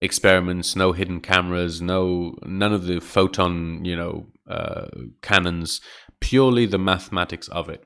[0.00, 4.86] experiments, no hidden cameras, no none of the photon, you know, uh,
[5.22, 5.80] cannons.
[6.20, 7.84] Purely the mathematics of it.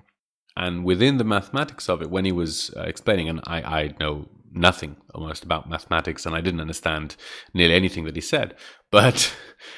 [0.58, 4.28] And within the mathematics of it, when he was uh, explaining, and I, I know
[4.50, 7.14] nothing almost about mathematics, and I didn't understand
[7.54, 8.56] nearly anything that he said.
[8.90, 9.32] But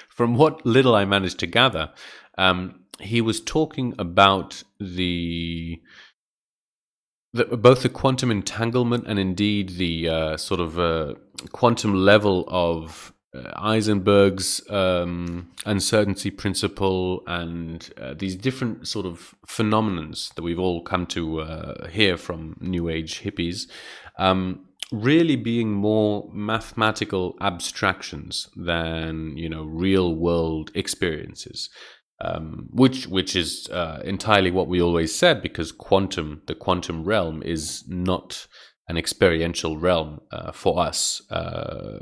[0.09, 1.91] from what little I managed to gather,
[2.39, 5.83] um, he was talking about the,
[7.35, 11.14] both the quantum entanglement and indeed the uh, sort of uh,
[11.53, 20.35] quantum level of uh, Heisenberg's um, uncertainty principle and uh, these different sort of phenomenons
[20.35, 23.70] that we've all come to uh, hear from New Age hippies,
[24.18, 31.70] um, really being more mathematical abstractions than you know real world experiences.
[32.22, 37.43] Um, which which is uh, entirely what we always said because quantum the quantum realm
[37.43, 38.47] is not
[38.91, 42.01] an experiential realm uh, for us, uh,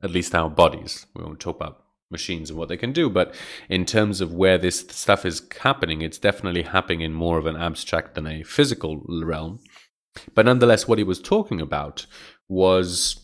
[0.00, 1.06] at least our bodies.
[1.14, 3.34] We won't talk about machines and what they can do, but
[3.68, 7.56] in terms of where this stuff is happening, it's definitely happening in more of an
[7.56, 9.58] abstract than a physical realm.
[10.36, 12.06] But nonetheless, what he was talking about
[12.48, 13.20] was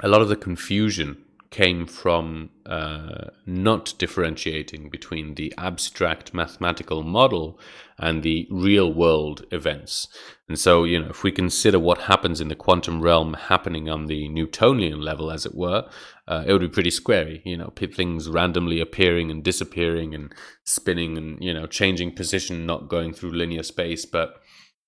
[0.00, 7.60] a lot of the confusion came from uh, not differentiating between the abstract mathematical model
[7.98, 10.08] and the real world events.
[10.48, 14.06] And so, you know, if we consider what happens in the quantum realm happening on
[14.06, 15.88] the Newtonian level, as it were,
[16.26, 17.42] uh, it would be pretty scary.
[17.44, 20.34] You know, things randomly appearing and disappearing and
[20.64, 24.06] spinning and, you know, changing position, not going through linear space.
[24.06, 24.40] But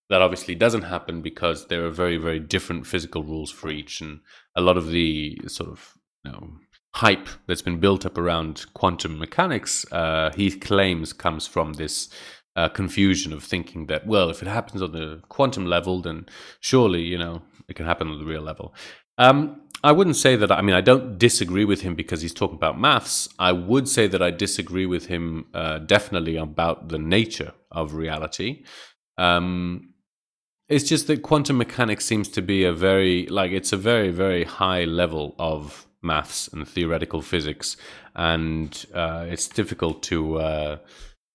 [0.09, 4.01] that obviously doesn't happen because there are very, very different physical rules for each.
[4.01, 4.21] And
[4.57, 5.95] a lot of the sort of
[6.31, 6.51] know,
[6.95, 12.09] hype that's been built up around quantum mechanics, uh, he claims comes from this
[12.57, 16.27] uh, confusion of thinking that, well, if it happens on the quantum level, then
[16.61, 18.75] surely, you know, it can happen on the real level.
[19.19, 22.57] Um, I wouldn't say that, I mean, I don't disagree with him because he's talking
[22.57, 23.29] about maths.
[23.39, 28.65] I would say that I disagree with him uh, definitely about the nature of reality.
[29.19, 29.95] Um,
[30.69, 34.45] it's just that quantum mechanics seems to be a very, like, it's a very, very
[34.45, 37.77] high level of maths and theoretical physics,
[38.15, 40.79] and uh, it's difficult to uh,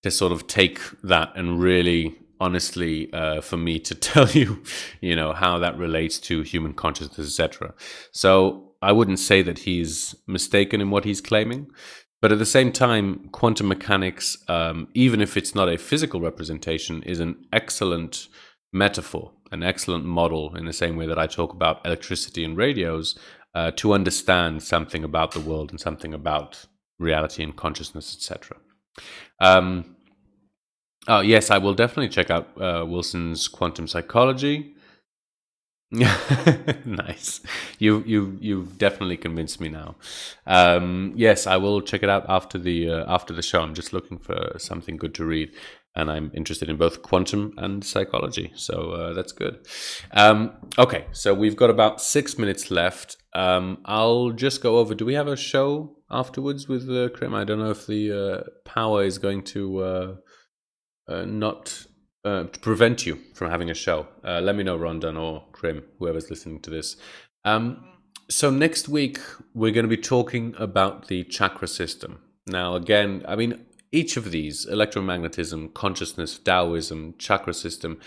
[0.04, 4.64] to sort of take that and really honestly uh, for me to tell you,
[5.02, 7.74] you know, how that relates to human consciousness, etc.
[8.12, 11.68] So I wouldn't say that he's mistaken in what he's claiming.
[12.22, 17.02] But at the same time, quantum mechanics, um, even if it's not a physical representation,
[17.04, 18.28] is an excellent
[18.74, 23.18] metaphor, an excellent model in the same way that I talk about electricity and radios
[23.56, 26.66] uh, to understand something about the world and something about
[27.00, 28.58] reality and consciousness, etc.
[29.39, 29.95] Um,
[31.08, 34.76] oh, yes, I will definitely check out uh, Wilson's Quantum Psychology.
[35.91, 37.41] nice.
[37.80, 39.95] You you you've definitely convinced me now.
[40.45, 43.62] Um, yes, I will check it out after the uh, after the show.
[43.62, 45.52] I'm just looking for something good to read
[45.96, 48.52] and I'm interested in both quantum and psychology.
[48.56, 49.66] So uh, that's good.
[50.12, 53.18] Um, okay, so we've got about six minutes left.
[53.34, 54.96] Um, I'll just go over.
[54.96, 57.34] Do we have a show afterwards with uh, Krim?
[57.34, 60.16] I don't know if the uh, power is going to uh,
[61.08, 61.86] uh not
[62.26, 64.08] uh, prevent you from having a show.
[64.24, 66.98] Uh, let me know, Rondon or Krim, whoever's listening to this.
[67.46, 67.84] Um,
[68.30, 69.20] so next week
[69.54, 72.20] we're going to be talking about the chakra system.
[72.46, 78.00] Now, again, I mean, each of these electromagnetism, consciousness, Taoism, chakra system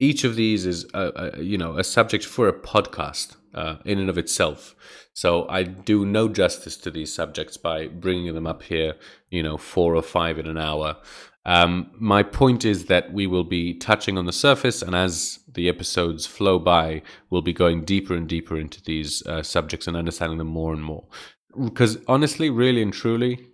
[0.00, 3.98] each of these is a, a you know a subject for a podcast uh, in
[3.98, 4.74] and of itself.
[5.12, 8.94] So I do no justice to these subjects by bringing them up here,
[9.30, 10.96] you know, four or five in an hour.
[11.44, 15.68] Um, my point is that we will be touching on the surface, and as the
[15.68, 20.38] episodes flow by, we'll be going deeper and deeper into these uh, subjects and understanding
[20.38, 21.08] them more and more.
[21.60, 23.47] Because honestly, really and truly,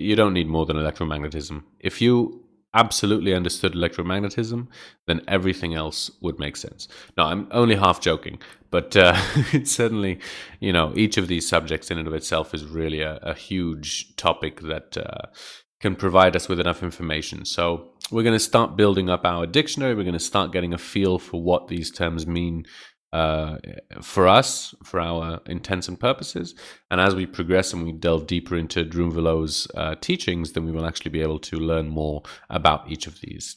[0.00, 1.62] you don't need more than electromagnetism.
[1.78, 4.68] If you absolutely understood electromagnetism,
[5.06, 6.88] then everything else would make sense.
[7.16, 8.38] Now, I'm only half joking,
[8.70, 9.14] but uh,
[9.52, 10.20] it's certainly,
[10.60, 14.14] you know, each of these subjects in and of itself is really a, a huge
[14.16, 15.26] topic that uh,
[15.80, 17.44] can provide us with enough information.
[17.44, 19.94] So we're going to start building up our dictionary.
[19.94, 22.66] We're going to start getting a feel for what these terms mean
[23.12, 23.56] uh,
[24.02, 26.54] for us, for our intents and purposes.
[26.90, 30.86] And as we progress and we delve deeper into Drunvalo's uh, teachings, then we will
[30.86, 33.56] actually be able to learn more about each of these.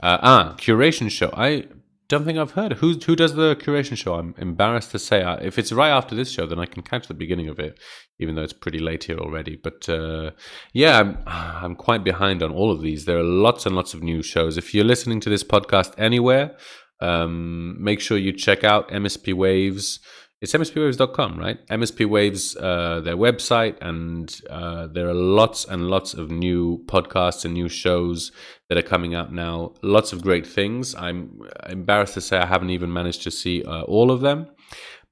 [0.00, 1.30] Uh, ah, curation show.
[1.36, 1.66] I
[2.08, 2.74] don't think I've heard.
[2.74, 4.14] Who who does the curation show?
[4.14, 5.22] I'm embarrassed to say.
[5.22, 7.78] Uh, if it's right after this show, then I can catch the beginning of it,
[8.18, 9.56] even though it's pretty late here already.
[9.56, 10.32] But uh,
[10.72, 13.04] yeah, I'm, I'm quite behind on all of these.
[13.04, 14.58] There are lots and lots of new shows.
[14.58, 16.56] If you're listening to this podcast anywhere,
[17.02, 20.00] um, make sure you check out MSP Waves.
[20.40, 21.64] It's mspwaves.com, right?
[21.68, 27.44] MSP Waves, uh, their website, and uh, there are lots and lots of new podcasts
[27.44, 28.32] and new shows
[28.68, 29.74] that are coming out now.
[29.82, 30.94] Lots of great things.
[30.96, 34.48] I'm embarrassed to say I haven't even managed to see uh, all of them,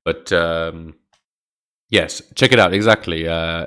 [0.05, 0.95] but um,
[1.91, 2.75] yes, check it out.
[2.75, 3.29] Exactly.
[3.29, 3.67] Uh,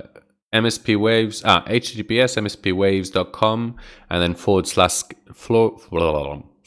[0.54, 3.76] MSP Waves, ah, https mspwaves.com,
[4.10, 5.04] and then forward slash
[5.34, 5.80] floor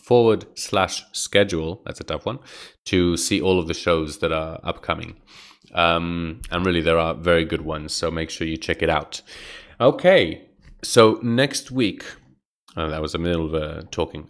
[0.06, 2.38] forward slash schedule, that's a tough one,
[2.84, 5.16] to see all of the shows that are upcoming.
[5.74, 9.20] Um, and really, there are very good ones, so make sure you check it out.
[9.80, 10.48] Okay,
[10.84, 12.04] so next week,
[12.76, 14.28] oh, that was a middle of uh, talking.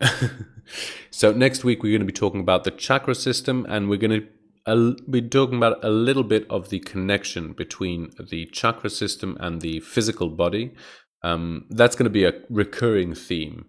[1.10, 4.22] so next week, we're going to be talking about the chakra system, and we're going
[4.22, 9.60] to be talking about a little bit of the connection between the chakra system and
[9.60, 10.74] the physical body.
[11.22, 13.66] Um, that's going to be a recurring theme.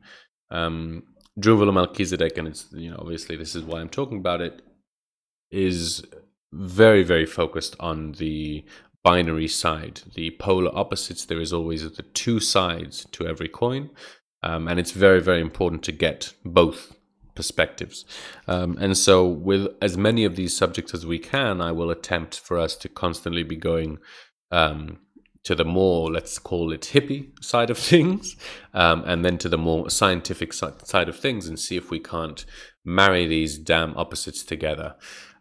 [0.49, 1.03] Um,
[1.39, 4.61] Drunvalo Melchizedek, and it's you know obviously this is why I'm talking about it,
[5.51, 6.05] is
[6.51, 8.65] very very focused on the
[9.03, 11.25] binary side, the polar opposites.
[11.25, 13.89] There is always the two sides to every coin,
[14.43, 16.97] um, and it's very very important to get both
[17.35, 18.03] perspectives.
[18.47, 22.39] Um, and so, with as many of these subjects as we can, I will attempt
[22.39, 23.99] for us to constantly be going
[24.51, 24.99] um,
[25.47, 28.35] to the more, let's call it hippie side of things,
[28.73, 32.45] um, and then to the more scientific side of things and see if we can't
[32.83, 34.95] marry these damn opposites together.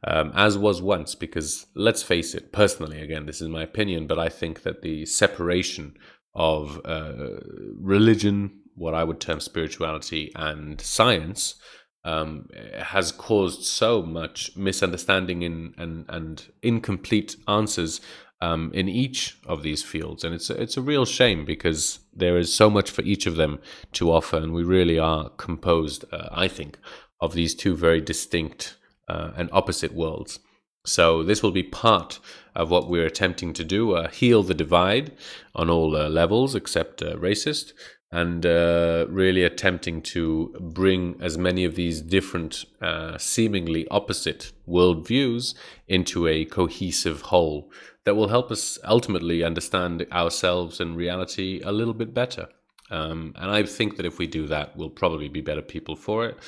[0.06, 4.20] Um, as was once, because let's face it, personally, again, this is my opinion, but
[4.20, 5.96] I think that the separation
[6.36, 7.40] of uh,
[7.76, 11.56] religion, what I would term spirituality, and science
[12.04, 12.48] um,
[12.80, 18.00] has caused so much misunderstanding in, and, and incomplete answers
[18.40, 22.36] um, in each of these fields, and it's a, it's a real shame because there
[22.36, 23.58] is so much for each of them
[23.92, 26.78] to offer, and we really are composed, uh, I think,
[27.20, 28.76] of these two very distinct
[29.08, 30.38] uh, and opposite worlds.
[30.84, 32.20] So this will be part
[32.54, 35.12] of what we're attempting to do: uh, heal the divide
[35.54, 37.72] on all uh, levels except uh, racist,
[38.12, 45.54] and uh, really attempting to bring as many of these different, uh, seemingly opposite worldviews
[45.88, 47.70] into a cohesive whole
[48.06, 52.48] that will help us ultimately understand ourselves and reality a little bit better.
[52.88, 56.24] Um, and I think that if we do that, we'll probably be better people for
[56.24, 56.38] it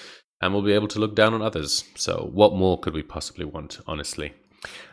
[0.41, 1.83] and we'll be able to look down on others.
[1.97, 4.35] So, what more could we possibly want, honestly?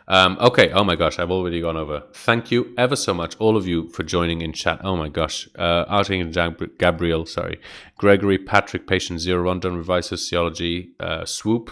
[0.08, 0.70] Um, okay.
[0.72, 2.02] Oh my gosh, I've already gone over.
[2.12, 4.80] Thank you ever so much, all of you, for joining in chat.
[4.82, 7.60] Oh my gosh, uh, and Gabriel, sorry,
[7.96, 11.70] Gregory, Patrick, Patient Zero, Done Revised Sociology, uh, Swoop,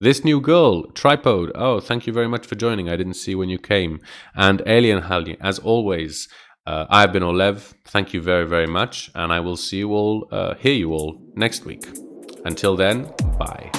[0.00, 1.50] this new girl, Tripod.
[1.56, 2.88] Oh, thank you very much for joining.
[2.88, 4.00] I didn't see when you came.
[4.36, 6.28] And Alien Halley, as always,
[6.68, 7.74] uh, I've been Olev.
[7.84, 9.10] Thank you very, very much.
[9.16, 11.84] And I will see you all, uh, hear you all next week.
[12.44, 13.72] Until then, bye.